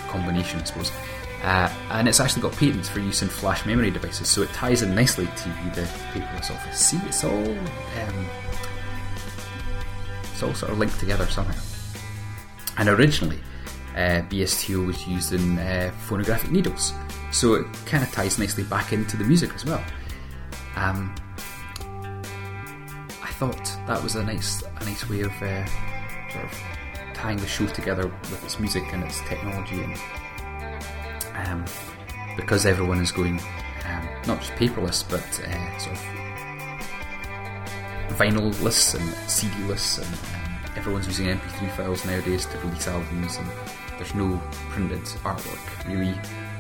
combination, 0.09 0.61
I 0.61 0.65
suppose. 0.65 0.93
Uh, 1.43 1.73
and 1.91 2.09
it's 2.09 2.21
actually 2.21 2.43
got 2.43 2.53
patents 2.53 2.89
for 2.89 3.01
use 3.01 3.23
in 3.23 3.29
flash 3.29 3.65
memory 3.65 3.91
devices, 3.91 4.29
so 4.29 4.43
it 4.43 4.51
ties 4.51 4.83
in 4.83 4.95
nicely 4.95 5.27
to 5.27 5.49
the 5.75 5.83
paperless 6.13 6.51
office. 6.51 6.79
See, 6.79 6.99
it's 7.07 7.25
all 7.25 7.51
um, 7.51 8.27
it's 10.41 10.49
all 10.49 10.55
sort 10.55 10.73
of 10.73 10.79
linked 10.79 10.99
together 10.99 11.27
somehow. 11.27 11.61
And 12.79 12.89
originally, 12.89 13.39
uh, 13.95 14.23
BSTO 14.31 14.87
was 14.87 15.07
used 15.07 15.35
in 15.35 15.59
uh, 15.59 15.93
phonographic 16.09 16.51
needles, 16.51 16.95
so 17.31 17.55
it 17.55 17.67
kind 17.85 18.03
of 18.03 18.11
ties 18.11 18.39
nicely 18.39 18.65
back 18.65 18.95
into 18.95 19.19
the 19.19 19.25
music 19.25 19.53
as 19.55 19.67
well. 19.67 19.85
Um, 20.77 21.15
I 23.23 23.29
thought 23.33 23.65
that 23.87 24.03
was 24.03 24.15
a 24.15 24.25
nice, 24.25 24.63
a 24.63 24.85
nice 24.85 25.07
way 25.11 25.21
of 25.21 25.33
uh, 25.43 25.67
sort 26.33 26.45
of 26.45 26.59
tying 27.13 27.37
the 27.37 27.47
show 27.47 27.67
together 27.67 28.07
with 28.07 28.45
its 28.45 28.59
music 28.59 28.85
and 28.95 29.05
its 29.05 29.21
technology, 29.29 29.83
and 29.83 31.49
um, 31.49 31.65
because 32.37 32.65
everyone 32.65 33.03
is 33.03 33.13
going 33.13 33.39
um, 33.85 34.09
not 34.27 34.41
just 34.41 34.53
paperless 34.53 35.05
but 35.11 35.21
uh, 35.47 35.79
sort 35.79 35.97
of 35.97 36.21
vinyl 38.21 38.53
lists 38.61 38.93
and 38.93 39.15
CD 39.31 39.57
lists, 39.63 39.97
and 39.97 40.07
um, 40.07 40.77
everyone's 40.77 41.07
using 41.07 41.29
MP3 41.29 41.71
files 41.71 42.05
nowadays 42.05 42.45
to 42.45 42.59
release 42.59 42.87
albums, 42.87 43.39
and 43.39 43.49
there's 43.97 44.15
no 44.15 44.39
printed 44.69 45.03
artwork 45.25 45.89
really 45.89 46.15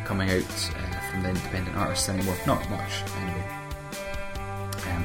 coming 0.06 0.30
out 0.30 0.40
uh, 0.40 1.10
from 1.10 1.22
the 1.22 1.28
independent 1.28 1.76
artists 1.76 2.08
anymore. 2.08 2.34
Not 2.46 2.66
much, 2.70 3.02
anyway. 3.20 3.44
Um, 4.86 5.04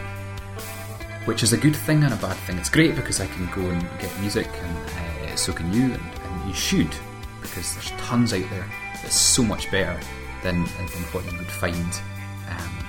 which 1.25 1.43
is 1.43 1.51
a 1.51 1.57
good 1.57 1.75
thing 1.75 2.05
and 2.05 2.13
a 2.13 2.17
bad 2.17 2.37
thing. 2.47 2.57
It's 2.57 2.69
great 2.69 2.95
because 2.95 3.19
I 3.19 3.27
can 3.27 3.47
go 3.47 3.69
and 3.69 3.81
get 3.99 4.17
music, 4.21 4.47
and 4.47 5.29
uh, 5.31 5.35
so 5.35 5.51
can 5.51 5.73
you, 5.73 5.93
and, 5.93 5.95
and, 5.95 6.47
you 6.47 6.53
should, 6.53 6.95
because 7.41 7.73
there's 7.73 7.91
tons 8.01 8.31
out 8.31 8.49
there 8.49 8.71
that's 9.01 9.19
so 9.19 9.43
much 9.43 9.69
better 9.71 9.99
than, 10.41 10.63
than 10.63 11.03
what 11.11 11.29
you 11.29 11.37
would 11.37 11.47
find 11.47 12.01
um, 12.47 12.85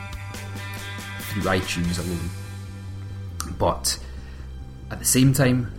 through 1.18 1.42
iTunes 1.42 1.98
alone. 1.98 2.45
But 3.58 3.98
at 4.90 4.98
the 4.98 5.04
same 5.04 5.32
time, 5.32 5.72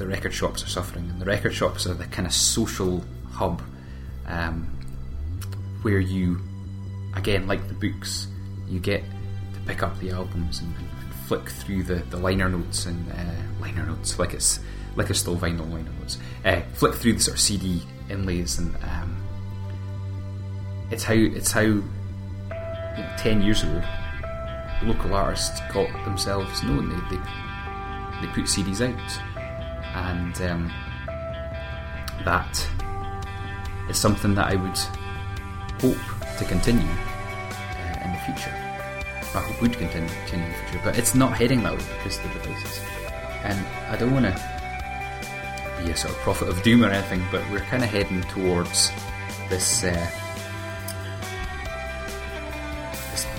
the 0.00 0.06
record 0.06 0.32
shops 0.32 0.64
are 0.64 0.68
suffering, 0.68 1.10
and 1.10 1.20
the 1.20 1.26
record 1.26 1.52
shops 1.52 1.86
are 1.86 1.92
the 1.92 2.06
kind 2.06 2.26
of 2.26 2.32
social 2.32 3.04
hub 3.32 3.60
um, 4.26 4.64
where 5.82 6.00
you, 6.00 6.40
again, 7.14 7.46
like 7.46 7.68
the 7.68 7.74
books, 7.74 8.26
you 8.66 8.80
get 8.80 9.04
to 9.52 9.60
pick 9.66 9.82
up 9.82 9.98
the 10.00 10.10
albums 10.10 10.60
and, 10.60 10.74
and 10.74 11.14
flick 11.26 11.50
through 11.50 11.82
the, 11.82 11.96
the 11.96 12.16
liner 12.16 12.48
notes 12.48 12.86
and 12.86 13.12
uh, 13.12 13.60
liner 13.60 13.84
notes 13.84 14.18
like 14.18 14.32
it's 14.32 14.58
like 14.96 15.10
it's 15.10 15.20
still 15.20 15.36
vinyl 15.36 15.70
liner 15.70 15.90
notes. 16.00 16.16
Uh, 16.46 16.62
flick 16.72 16.94
through 16.94 17.12
the 17.12 17.20
sort 17.20 17.36
of 17.36 17.40
CD 17.40 17.82
inlays 18.08 18.58
and 18.58 18.74
um, 18.76 19.22
it's 20.90 21.04
how 21.04 21.12
it's 21.12 21.52
how 21.52 21.60
you 21.60 21.84
know, 22.96 23.14
ten 23.18 23.42
years 23.42 23.62
ago 23.62 23.82
local 24.82 25.14
artists 25.14 25.60
got 25.72 25.92
themselves 26.04 26.62
known. 26.62 26.88
They 26.88 27.16
they, 27.16 27.22
they 28.20 28.26
put 28.32 28.44
CDs 28.44 28.80
out, 28.80 29.20
and 29.94 30.40
um, 30.42 30.72
that 32.24 32.68
is 33.88 33.98
something 33.98 34.34
that 34.34 34.48
I 34.48 34.56
would 34.56 34.78
hope 35.80 36.38
to 36.38 36.44
continue 36.44 36.86
uh, 36.86 38.04
in 38.04 38.12
the 38.12 38.18
future. 38.24 38.54
I 39.32 39.40
hope 39.40 39.60
would 39.62 39.72
continue, 39.74 40.08
continue 40.08 40.46
in 40.46 40.52
the 40.52 40.58
future, 40.58 40.80
but 40.84 40.98
it's 40.98 41.14
not 41.14 41.36
heading 41.36 41.62
that 41.62 41.72
way 41.72 41.84
because 41.98 42.18
of 42.18 42.24
the 42.24 42.40
devices. 42.40 42.80
And 43.44 43.58
I 43.88 43.96
don't 43.96 44.12
want 44.12 44.26
to 44.26 45.82
be 45.82 45.90
a 45.90 45.96
sort 45.96 46.14
of 46.14 46.20
prophet 46.20 46.48
of 46.48 46.62
doom 46.62 46.84
or 46.84 46.90
anything, 46.90 47.22
but 47.30 47.48
we're 47.50 47.60
kind 47.60 47.82
of 47.82 47.90
heading 47.90 48.22
towards 48.22 48.90
this 49.48 49.84
uh, 49.84 50.10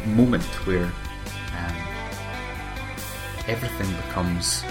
moment 0.06 0.44
where 0.66 0.92
everything 3.48 3.90
becomes 4.08 4.64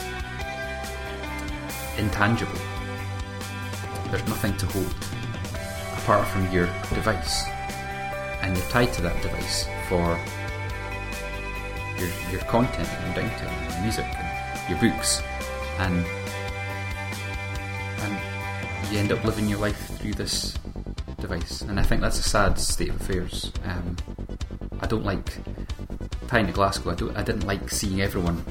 intangible. 1.99 2.59
There's 4.11 4.27
nothing 4.27 4.57
to 4.57 4.67
hold 4.67 4.95
apart 5.99 6.27
from 6.29 6.51
your 6.51 6.67
device, 6.95 7.45
and 8.43 8.57
you're 8.57 8.67
tied 8.69 8.93
to 8.95 9.03
that 9.03 9.21
device 9.23 9.67
for 9.89 10.19
your 11.99 12.09
your 12.31 12.41
content 12.49 12.89
and 12.89 13.17
your 13.17 13.25
downtime, 13.25 13.73
your 13.73 13.83
music 13.83 14.07
and 14.07 14.71
your 14.71 14.91
books, 14.91 15.23
and 15.79 16.05
and 18.01 18.93
you 18.93 18.99
end 18.99 19.13
up 19.13 19.23
living 19.25 19.49
your 19.49 19.59
life 19.59 19.99
through 19.99 20.15
this 20.15 20.55
device. 21.21 21.61
And 21.63 21.79
I 21.79 21.83
think 21.83 22.01
that's 22.01 22.19
a 22.19 22.23
sad 22.23 22.59
state 22.59 22.89
of 22.89 23.01
affairs. 23.01 23.53
Um, 23.65 23.97
I 24.81 24.87
don't 24.87 25.05
like 25.05 25.39
tying 26.27 26.47
to 26.47 26.53
Glasgow. 26.53 26.91
I. 26.91 27.21
I 27.21 27.23
didn't 27.23 27.47
like 27.47 27.71
seeing 27.71 28.01
everyone 28.01 28.45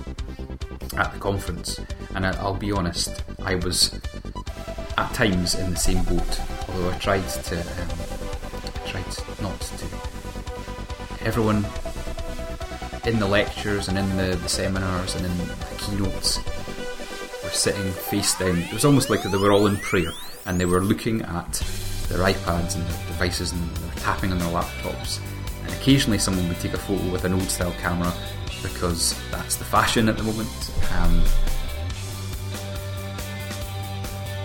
at 0.99 1.13
the 1.13 1.19
conference, 1.19 1.79
and 2.13 2.25
I, 2.25 2.37
I'll 2.39 2.53
be 2.53 2.71
honest, 2.71 3.23
I 3.41 3.55
was 3.55 3.99
at 4.97 5.13
times 5.13 5.55
in 5.55 5.71
the 5.71 5.77
same 5.77 6.03
boat. 6.03 6.41
Although 6.67 6.91
I 6.91 6.97
tried 6.99 7.27
to, 7.27 7.59
um, 7.59 7.89
tried 8.85 9.41
not 9.41 9.59
to. 9.61 9.85
Everyone 11.25 11.65
in 13.05 13.17
the 13.17 13.27
lectures 13.27 13.87
and 13.87 13.97
in 13.97 14.17
the, 14.17 14.35
the 14.35 14.49
seminars 14.49 15.15
and 15.15 15.25
in 15.25 15.37
the 15.37 15.55
keynotes 15.77 16.37
were 17.43 17.49
sitting 17.49 17.91
face 17.91 18.37
down. 18.37 18.57
It 18.57 18.73
was 18.73 18.83
almost 18.83 19.09
like 19.09 19.23
they 19.23 19.37
were 19.37 19.53
all 19.53 19.67
in 19.67 19.77
prayer 19.77 20.11
and 20.45 20.59
they 20.59 20.65
were 20.65 20.81
looking 20.81 21.21
at 21.21 21.53
their 22.09 22.19
iPads 22.19 22.75
and 22.75 22.85
their 22.85 23.07
devices 23.07 23.53
and 23.53 23.61
they 23.75 23.85
were 23.87 24.01
tapping 24.01 24.31
on 24.31 24.39
their 24.39 24.49
laptops. 24.49 25.19
And 25.63 25.71
occasionally 25.73 26.19
someone 26.19 26.47
would 26.49 26.59
take 26.59 26.73
a 26.73 26.77
photo 26.77 27.09
with 27.09 27.23
an 27.23 27.33
old 27.33 27.49
style 27.49 27.73
camera 27.79 28.13
because 28.61 29.15
that's 29.31 29.55
the 29.55 29.65
fashion 29.65 30.09
at 30.09 30.17
the 30.17 30.23
moment. 30.23 30.71
Um, 30.95 31.23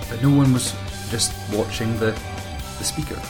but 0.09 0.22
no 0.22 0.30
one 0.30 0.53
was 0.53 0.74
just 1.11 1.32
watching 1.53 1.99
the, 1.99 2.11
the 2.78 2.84
speaker. 2.84 3.20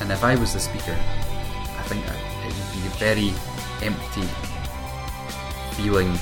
And 0.00 0.12
if 0.12 0.22
I 0.22 0.36
was 0.36 0.52
the 0.52 0.60
speaker, 0.60 0.92
I 0.92 1.82
think 1.86 2.04
it 2.06 2.52
would 2.52 2.72
be 2.72 2.86
a 2.86 2.90
very 2.98 3.32
empty 3.82 4.28
feeling 5.74 6.12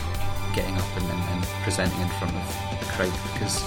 getting 0.55 0.77
up 0.77 0.97
and, 0.97 1.11
and, 1.11 1.45
presenting 1.63 2.01
in 2.01 2.09
front 2.19 2.35
of 2.35 2.79
the 2.81 2.87
crowd 2.87 3.13
because 3.33 3.63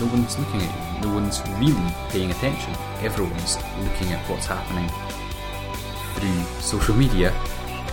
no 0.00 0.06
one's 0.06 0.38
looking 0.38 0.62
at 0.62 1.02
you, 1.02 1.08
no 1.08 1.14
one's 1.14 1.40
really 1.58 1.94
paying 2.08 2.30
attention. 2.30 2.74
Everyone's 3.00 3.56
looking 3.80 4.12
at 4.12 4.24
what's 4.28 4.46
happening 4.46 4.88
through 6.14 6.60
social 6.60 6.94
media 6.94 7.30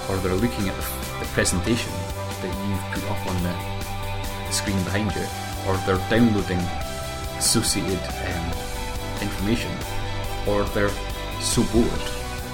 or 0.09 0.17
they're 0.17 0.33
looking 0.33 0.69
at 0.69 0.75
the, 0.75 1.19
the 1.19 1.25
presentation 1.33 1.91
that 2.43 2.67
you've 2.67 3.01
put 3.01 3.11
up 3.11 3.27
on 3.27 3.43
the, 3.43 3.73
screen 4.51 4.77
behind 4.83 5.11
you 5.15 5.25
or 5.67 5.75
they're 5.87 5.97
downloading 6.11 6.59
associated 7.39 7.97
um, 8.29 8.53
information 9.19 9.71
or 10.45 10.63
they're 10.75 10.93
so 11.41 11.63
bored 11.73 12.05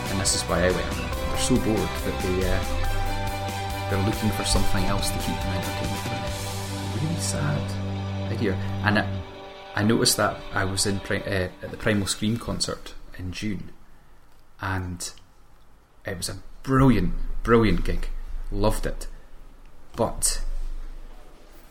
and 0.07 0.21
this 0.21 0.33
is 0.33 0.41
why 0.43 0.59
I 0.65 0.71
went 0.71 0.91
they're 0.91 1.37
so 1.39 1.57
bored 1.57 1.77
that 1.77 2.21
they 2.23 2.47
uh, 2.47 3.89
they're 3.89 4.05
looking 4.05 4.29
for 4.29 4.45
something 4.45 4.85
else 4.85 5.09
to 5.09 5.17
keep 5.17 5.35
them 5.35 5.53
entertained 5.57 5.99
really 7.03 7.19
sad 7.19 8.31
idea 8.31 8.53
and 8.85 8.99
I, 8.99 9.21
I 9.75 9.83
noticed 9.83 10.15
that 10.15 10.39
I 10.53 10.63
was 10.63 10.85
in 10.85 11.01
uh, 11.09 11.49
at 11.61 11.69
the 11.69 11.75
Primal 11.75 12.07
Scream 12.07 12.37
concert 12.37 12.93
in 13.17 13.33
June 13.33 13.71
and 14.61 15.11
it 16.05 16.15
was 16.15 16.29
a 16.29 16.37
brilliant 16.63 17.13
brilliant 17.43 17.83
gig. 17.83 18.09
Loved 18.51 18.85
it 18.85 19.07
but 19.95 20.41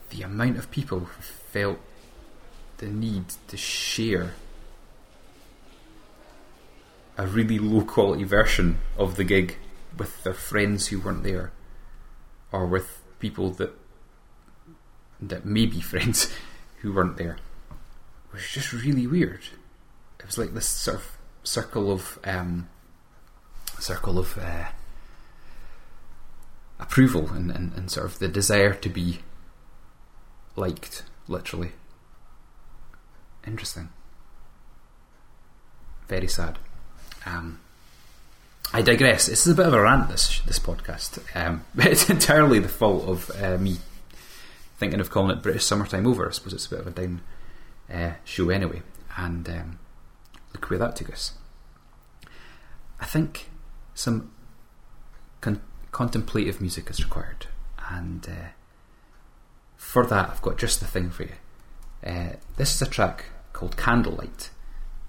the 0.09 0.21
amount 0.21 0.57
of 0.57 0.71
people 0.71 0.99
who 0.99 1.21
felt 1.21 1.79
the 2.77 2.87
need 2.87 3.25
to 3.47 3.57
share 3.57 4.33
a 7.17 7.27
really 7.27 7.59
low 7.59 7.81
quality 7.81 8.23
version 8.23 8.79
of 8.97 9.15
the 9.15 9.23
gig 9.23 9.57
with 9.97 10.23
their 10.23 10.33
friends 10.33 10.87
who 10.87 10.99
weren't 10.99 11.23
there 11.23 11.51
or 12.51 12.65
with 12.65 13.01
people 13.19 13.49
that 13.51 13.73
that 15.19 15.45
may 15.45 15.65
be 15.65 15.81
friends 15.91 16.31
who 16.81 16.93
weren't 16.93 17.17
there 17.17 17.37
was 18.31 18.47
just 18.47 18.73
really 18.73 19.07
weird. 19.07 19.41
It 20.19 20.25
was 20.25 20.37
like 20.37 20.53
this 20.53 20.67
sort 20.67 20.97
of 20.97 21.17
circle 21.43 21.91
of 21.91 22.19
um, 22.23 22.69
circle 23.79 24.19
of 24.19 24.37
uh, 24.37 24.65
approval 26.79 27.29
and, 27.29 27.51
and, 27.51 27.73
and 27.73 27.91
sort 27.91 28.05
of 28.05 28.19
the 28.19 28.27
desire 28.27 28.73
to 28.73 28.89
be 28.89 29.19
liked, 30.55 31.03
literally. 31.27 31.71
Interesting. 33.45 33.89
Very 36.07 36.27
sad. 36.27 36.59
Um, 37.25 37.59
I 38.73 38.81
digress. 38.81 39.27
This 39.27 39.47
is 39.47 39.53
a 39.53 39.55
bit 39.55 39.65
of 39.65 39.73
a 39.73 39.81
rant. 39.81 40.09
This 40.09 40.41
this 40.41 40.59
podcast. 40.59 41.19
Um, 41.35 41.65
it's 41.77 42.09
entirely 42.09 42.59
the 42.59 42.69
fault 42.69 43.07
of 43.07 43.31
uh, 43.41 43.57
me 43.57 43.77
thinking 44.77 44.99
of 44.99 45.09
calling 45.09 45.35
it 45.35 45.41
British 45.41 45.65
Summertime 45.65 46.07
Over. 46.07 46.27
I 46.27 46.31
suppose 46.31 46.53
it's 46.53 46.67
a 46.67 46.69
bit 46.69 46.79
of 46.79 46.87
a 46.87 46.91
down 46.91 47.21
uh, 47.91 48.13
show 48.23 48.49
anyway. 48.49 48.81
And 49.17 49.47
um, 49.49 49.79
look 50.53 50.69
where 50.69 50.79
that 50.79 50.95
took 50.95 51.11
us. 51.11 51.33
I 52.99 53.05
think 53.05 53.49
some 53.93 54.31
con- 55.41 55.61
contemplative 55.91 56.61
music 56.61 56.89
is 56.89 57.03
required, 57.03 57.47
and 57.89 58.27
uh, 58.27 58.49
for 59.77 60.05
that, 60.05 60.29
I've 60.29 60.41
got 60.41 60.57
just 60.57 60.79
the 60.79 60.85
thing 60.85 61.09
for 61.09 61.23
you. 61.23 61.35
Uh, 62.05 62.33
this 62.57 62.75
is 62.75 62.81
a 62.81 62.85
track 62.89 63.25
called 63.53 63.77
Candlelight. 63.77 64.49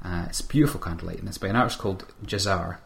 Uh, 0.03 0.24
it's 0.28 0.41
beautiful 0.41 0.81
candlelight, 0.81 1.18
and 1.18 1.28
it's 1.28 1.39
by 1.39 1.49
an 1.49 1.57
artist 1.57 1.78
called 1.78 2.07
Jahzzar, 2.24 2.78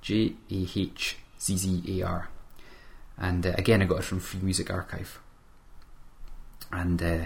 J 0.00 0.34
A 0.50 0.68
H 0.76 1.16
Z 1.40 1.56
Z 1.56 2.00
A 2.00 2.06
R. 2.06 2.28
And 3.18 3.46
uh, 3.46 3.52
again, 3.58 3.82
I 3.82 3.86
got 3.86 4.00
it 4.00 4.04
from 4.04 4.20
Free 4.20 4.40
Music 4.40 4.70
Archive. 4.70 5.20
And 6.70 7.02
uh, 7.02 7.24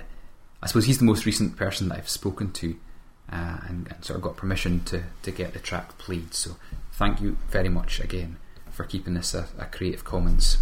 I 0.63 0.67
suppose 0.67 0.87
he's 0.87 0.99
the 0.99 1.05
most 1.05 1.27
recent 1.27 1.57
person 1.57 1.89
that 1.89 1.99
I've 1.99 2.09
spoken 2.09 2.51
to 2.53 2.77
uh, 3.31 3.59
and, 3.69 3.89
and, 3.93 4.05
sort 4.05 4.17
of 4.17 4.23
got 4.23 4.37
permission 4.37 4.83
to, 4.85 5.05
to 5.23 5.31
get 5.31 5.53
the 5.53 5.59
track 5.59 5.97
played. 5.99 6.35
So 6.35 6.57
thank 6.93 7.21
you 7.21 7.37
very 7.51 7.69
much 7.69 8.01
again 8.01 8.39
for 8.77 8.85
keeping 8.85 9.15
this 9.15 9.33
a, 9.35 9.49
a 9.59 9.65
Creative 9.65 10.05
Commons 10.05 10.59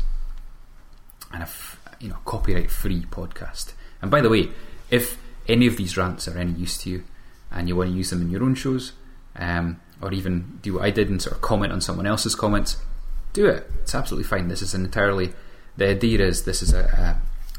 and 1.32 1.42
a 1.42 1.46
f- 1.46 1.80
you 2.00 2.08
know 2.08 2.18
copyright 2.24 2.70
free 2.70 3.02
podcast. 3.02 3.72
And 4.00 4.10
by 4.10 4.20
the 4.20 4.30
way, 4.30 4.50
if 4.90 5.18
any 5.48 5.66
of 5.66 5.76
these 5.76 5.96
rants 5.96 6.28
are 6.28 6.38
any 6.38 6.52
use 6.52 6.78
to 6.78 6.90
you 6.90 7.04
and 7.50 7.68
you 7.68 7.76
want 7.76 7.90
to 7.90 7.96
use 7.96 8.10
them 8.10 8.22
in 8.22 8.30
your 8.30 8.44
own 8.44 8.54
shows, 8.54 8.92
um, 9.36 9.80
or 10.00 10.12
even 10.12 10.60
do 10.62 10.74
what 10.74 10.84
I 10.84 10.90
did 10.90 11.10
and 11.10 11.20
sort 11.20 11.34
of 11.34 11.42
comment 11.42 11.72
on 11.72 11.80
someone 11.80 12.06
else's 12.06 12.34
comments, 12.34 12.76
do 13.32 13.46
it. 13.46 13.68
It's 13.82 13.94
absolutely 13.94 14.28
fine. 14.28 14.48
This 14.48 14.62
is 14.62 14.74
an 14.74 14.84
entirely 14.84 15.32
the 15.76 15.88
idea 15.88 16.20
is 16.20 16.44
this 16.44 16.62
is 16.62 16.72
a, 16.72 16.84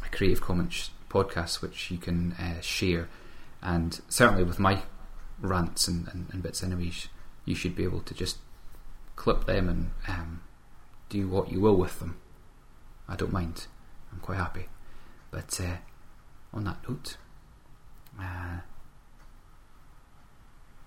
a, 0.01 0.05
a 0.05 0.09
Creative 0.09 0.39
Commons 0.39 0.89
podcast 1.09 1.61
which 1.61 1.91
you 1.91 1.97
can 1.97 2.31
uh, 2.33 2.61
share, 2.61 3.09
and 3.61 3.99
certainly 4.07 4.43
with 4.43 4.57
my 4.57 4.83
rants 5.41 5.87
and, 5.87 6.07
and, 6.09 6.27
and, 6.31 6.41
bits, 6.41 6.63
anyways, 6.63 7.09
you 7.43 7.55
should 7.55 7.75
be 7.75 7.83
able 7.83 7.99
to 8.01 8.13
just 8.13 8.37
clip 9.17 9.45
them 9.45 9.67
and 9.67 9.91
um, 10.07 10.41
do 11.09 11.27
what 11.27 11.51
you 11.51 11.59
will 11.59 11.75
with 11.75 11.99
them. 11.99 12.17
I 13.07 13.15
don't 13.15 13.33
mind. 13.33 13.67
I'm 14.11 14.19
quite 14.19 14.37
happy. 14.37 14.67
But 15.31 15.59
uh, 15.61 15.77
on 16.53 16.63
that 16.63 16.77
note, 16.87 17.17
uh, 18.19 18.59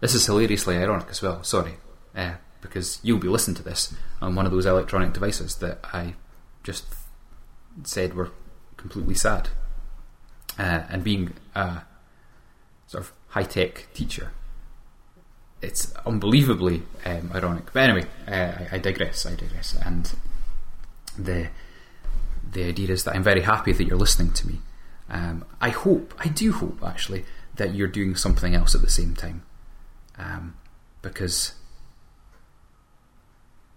this 0.01 0.15
is 0.15 0.27
hilariously 0.27 0.77
ironic 0.77 1.09
as 1.11 1.23
well. 1.23 1.43
Sorry, 1.43 1.75
uh, 2.15 2.35
because 2.61 2.99
you'll 3.03 3.19
be 3.19 3.29
listening 3.29 3.57
to 3.57 3.63
this 3.63 3.95
on 4.21 4.35
one 4.35 4.47
of 4.47 4.53
those 4.53 4.67
electronic 4.67 5.13
devices 5.13 5.57
that 5.57 5.81
I 5.93 6.15
just 6.63 6.87
said 7.85 8.15
were 8.15 8.31
completely 8.77 9.15
sad. 9.15 9.51
Uh, 10.59 10.83
and 10.89 11.05
being 11.05 11.35
a 11.55 11.83
sort 12.87 13.05
of 13.05 13.13
high 13.29 13.45
tech 13.45 13.87
teacher, 13.95 14.33
it's 15.61 15.93
unbelievably 16.07 16.83
um, 17.05 17.31
ironic. 17.35 17.73
But 17.73 17.91
anyway, 17.91 18.07
uh, 18.27 18.33
I, 18.33 18.69
I 18.73 18.79
digress. 18.79 19.27
I 19.27 19.35
digress. 19.35 19.77
And 19.85 20.13
the 21.19 21.49
the 22.51 22.65
idea 22.65 22.91
is 22.91 23.05
that 23.05 23.15
I'm 23.15 23.23
very 23.23 23.43
happy 23.43 23.73
that 23.73 23.85
you're 23.85 23.99
listening 23.99 24.33
to 24.33 24.47
me. 24.47 24.61
Um, 25.11 25.45
I 25.61 25.71
hope, 25.71 26.15
I 26.19 26.29
do 26.29 26.53
hope 26.53 26.83
actually, 26.85 27.25
that 27.57 27.75
you're 27.75 27.89
doing 27.89 28.15
something 28.15 28.55
else 28.55 28.75
at 28.75 28.81
the 28.81 28.91
same 28.91 29.15
time. 29.15 29.43
Um, 30.17 30.57
because 31.03 31.55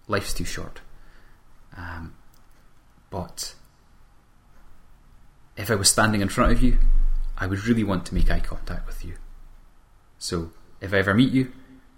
life's 0.07 0.33
too 0.33 0.45
short. 0.45 0.81
Um, 1.75 2.13
but 3.09 3.55
if 5.57 5.69
I 5.69 5.75
was 5.75 5.89
standing 5.89 6.21
in 6.21 6.29
front 6.29 6.51
of 6.51 6.61
you, 6.61 6.77
I 7.37 7.47
would 7.47 7.65
really 7.65 7.83
want 7.83 8.05
to 8.07 8.15
make 8.15 8.29
eye 8.29 8.39
contact 8.39 8.87
with 8.87 9.03
you. 9.03 9.15
So 10.17 10.51
if 10.79 10.93
I 10.93 10.97
ever 10.97 11.13
meet 11.13 11.31
you, 11.31 11.51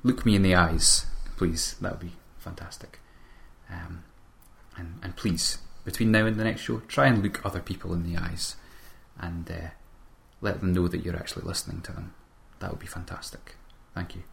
look 0.04 0.26
me 0.26 0.36
in 0.36 0.43
the 0.43 0.56
eyes, 0.56 1.06
please. 1.38 1.76
That 1.82 1.93
would 1.93 2.01
be 2.01 2.16
fantastic. 2.38 2.99
Um, 3.70 4.04
and, 4.78 4.99
and 5.01 5.16
please, 5.16 5.60
between 5.86 6.12
now 6.12 6.26
and 6.26 6.38
the 6.38 6.43
next 6.43 6.62
show, 6.62 6.80
try 6.88 7.08
and 7.08 7.24
look 7.24 7.45
other 7.45 7.60
people 7.62 7.93
in 7.93 8.04
the 8.04 8.20
eyes 8.20 8.56
and 9.20 9.49
uh, 9.49 9.70
let 10.41 10.60
them 10.60 10.74
know 10.74 10.88
that 10.88 11.04
you're 11.04 11.16
actually 11.16 11.45
listening 11.45 11.82
to 11.82 11.91
them. 11.91 12.14
That 12.60 12.72
would 12.72 12.80
be 12.80 12.88
fantastic. 12.88 13.56
Thank 13.93 14.16
you. 14.16 14.24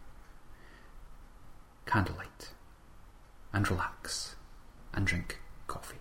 Candlelight. 1.86 2.50
And 3.52 3.68
relax. 3.70 4.36
And 4.92 5.06
drink 5.06 5.40
coffee. 5.66 5.98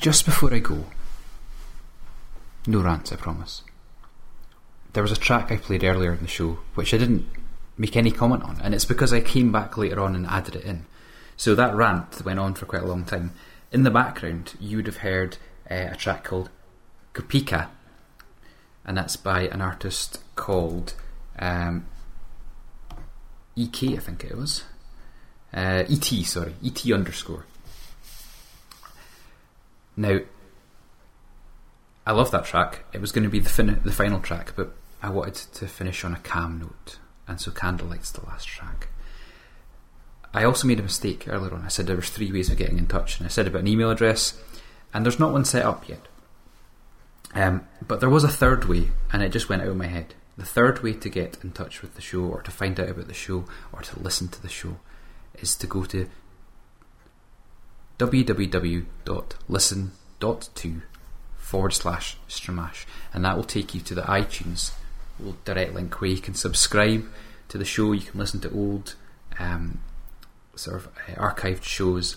Just 0.00 0.24
before 0.24 0.52
I 0.52 0.60
go, 0.60 0.86
no 2.66 2.80
rants, 2.80 3.12
I 3.12 3.16
promise. 3.16 3.62
There 4.94 5.02
was 5.02 5.12
a 5.12 5.16
track 5.16 5.52
I 5.52 5.58
played 5.58 5.84
earlier 5.84 6.14
in 6.14 6.22
the 6.22 6.26
show 6.26 6.58
which 6.74 6.94
I 6.94 6.98
didn't 6.98 7.26
make 7.76 7.96
any 7.96 8.10
comment 8.10 8.42
on, 8.42 8.60
and 8.62 8.74
it's 8.74 8.86
because 8.86 9.12
I 9.12 9.20
came 9.20 9.52
back 9.52 9.76
later 9.76 10.00
on 10.00 10.14
and 10.14 10.26
added 10.26 10.56
it 10.56 10.64
in. 10.64 10.86
So 11.36 11.54
that 11.54 11.74
rant 11.74 12.24
went 12.24 12.38
on 12.38 12.54
for 12.54 12.66
quite 12.66 12.82
a 12.82 12.86
long 12.86 13.04
time. 13.04 13.32
In 13.72 13.82
the 13.82 13.90
background, 13.90 14.54
you 14.58 14.78
would 14.78 14.86
have 14.86 14.98
heard 14.98 15.36
uh, 15.70 15.88
a 15.92 15.96
track 15.96 16.24
called 16.24 16.48
Kupika, 17.14 17.68
and 18.84 18.96
that's 18.96 19.16
by 19.16 19.42
an 19.42 19.60
artist 19.60 20.20
called 20.34 20.94
um, 21.38 21.86
EK, 23.54 23.96
I 23.96 24.00
think 24.00 24.24
it 24.24 24.36
was. 24.36 24.64
Uh, 25.52 25.84
ET, 25.88 26.04
sorry, 26.04 26.54
ET 26.64 26.90
underscore. 26.90 27.44
Now, 29.96 30.20
I 32.06 32.12
love 32.12 32.30
that 32.30 32.44
track. 32.44 32.84
It 32.92 33.00
was 33.00 33.12
going 33.12 33.24
to 33.24 33.30
be 33.30 33.40
the 33.40 33.48
fin- 33.48 33.80
the 33.84 33.92
final 33.92 34.20
track, 34.20 34.54
but 34.56 34.74
I 35.02 35.10
wanted 35.10 35.34
to 35.34 35.66
finish 35.66 36.04
on 36.04 36.14
a 36.14 36.18
calm 36.18 36.58
note, 36.58 36.98
and 37.28 37.40
so 37.40 37.50
Candlelight's 37.50 38.10
the 38.10 38.24
last 38.26 38.48
track. 38.48 38.88
I 40.32 40.44
also 40.44 40.68
made 40.68 40.78
a 40.78 40.84
mistake 40.84 41.26
earlier 41.28 41.54
on. 41.54 41.64
I 41.64 41.68
said 41.68 41.86
there 41.86 41.96
was 41.96 42.10
three 42.10 42.30
ways 42.30 42.50
of 42.50 42.56
getting 42.56 42.78
in 42.78 42.86
touch, 42.86 43.18
and 43.18 43.26
I 43.26 43.30
said 43.30 43.46
about 43.46 43.62
an 43.62 43.68
email 43.68 43.90
address, 43.90 44.40
and 44.94 45.04
there's 45.04 45.18
not 45.18 45.32
one 45.32 45.44
set 45.44 45.64
up 45.64 45.88
yet. 45.88 46.06
Um, 47.34 47.66
but 47.86 48.00
there 48.00 48.10
was 48.10 48.24
a 48.24 48.28
third 48.28 48.64
way, 48.64 48.90
and 49.12 49.22
it 49.22 49.30
just 49.32 49.48
went 49.48 49.62
out 49.62 49.68
of 49.68 49.76
my 49.76 49.86
head. 49.86 50.14
The 50.36 50.44
third 50.44 50.82
way 50.82 50.92
to 50.94 51.08
get 51.08 51.38
in 51.42 51.52
touch 51.52 51.82
with 51.82 51.94
the 51.94 52.00
show, 52.00 52.22
or 52.22 52.42
to 52.42 52.50
find 52.50 52.78
out 52.78 52.88
about 52.88 53.08
the 53.08 53.14
show, 53.14 53.44
or 53.72 53.82
to 53.82 54.00
listen 54.00 54.28
to 54.28 54.42
the 54.42 54.48
show, 54.48 54.78
is 55.34 55.54
to 55.56 55.66
go 55.66 55.84
to 55.84 56.08
www.listen.to 58.00 60.82
forward 61.36 61.72
slash 61.72 62.16
Stramash, 62.28 62.86
and 63.12 63.24
that 63.26 63.36
will 63.36 63.44
take 63.44 63.74
you 63.74 63.82
to 63.82 63.94
the 63.94 64.00
iTunes 64.02 64.72
direct 65.44 65.74
link 65.74 66.00
where 66.00 66.10
you 66.10 66.16
can 66.16 66.32
subscribe 66.32 67.04
to 67.48 67.58
the 67.58 67.64
show. 67.66 67.92
You 67.92 68.00
can 68.00 68.18
listen 68.18 68.40
to 68.40 68.50
old 68.52 68.94
um, 69.38 69.82
sort 70.54 70.76
of 70.76 70.86
uh, 70.86 71.20
archived 71.20 71.64
shows, 71.64 72.16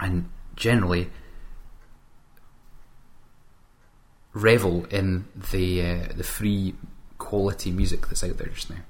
and 0.00 0.28
generally 0.56 1.10
revel 4.32 4.86
in 4.86 5.26
the 5.52 5.82
uh, 5.82 6.08
the 6.16 6.24
free 6.24 6.74
quality 7.18 7.70
music 7.70 8.08
that's 8.08 8.24
out 8.24 8.38
there 8.38 8.48
just 8.48 8.68
now. 8.68 8.80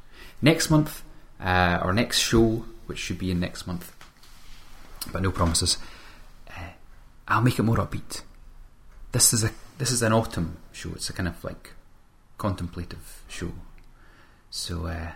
Next 0.40 0.70
month, 0.70 1.04
uh, 1.38 1.80
our 1.82 1.92
next 1.92 2.20
show, 2.20 2.64
which 2.86 2.98
should 2.98 3.18
be 3.18 3.30
in 3.30 3.40
next 3.40 3.66
month, 3.66 3.94
but 5.10 5.22
no 5.22 5.30
promises. 5.30 5.78
Uh, 6.48 6.72
I'll 7.28 7.42
make 7.42 7.58
it 7.58 7.62
more 7.62 7.76
upbeat. 7.76 8.22
This 9.12 9.32
is 9.32 9.44
a 9.44 9.50
this 9.78 9.90
is 9.90 10.02
an 10.02 10.12
autumn 10.12 10.58
show. 10.72 10.90
It's 10.94 11.10
a 11.10 11.12
kind 11.12 11.28
of 11.28 11.42
like 11.42 11.72
contemplative 12.38 13.22
show. 13.28 13.52
So 14.50 14.86
uh, 14.86 15.12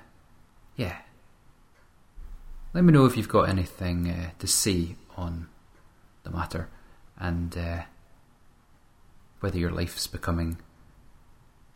yeah, 0.77 0.99
let 2.73 2.85
me 2.85 2.93
know 2.93 3.07
if 3.07 3.17
you've 3.17 3.29
got 3.29 3.49
anything 3.49 4.11
uh, 4.11 4.31
to 4.39 4.47
say 4.47 4.97
on 5.17 5.49
the 6.25 6.31
matter, 6.31 6.69
and 7.19 7.57
uh, 7.57 7.83
whether 9.41 9.59
your 9.59 9.71
life's 9.71 10.07
becoming 10.07 10.59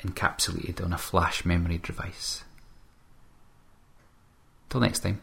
encapsulated 0.00 0.84
on 0.84 0.92
a 0.92 0.98
flash 0.98 1.44
memory 1.44 1.78
device. 1.78 2.44
Till 4.68 4.80
next 4.80 5.00
time. 5.00 5.20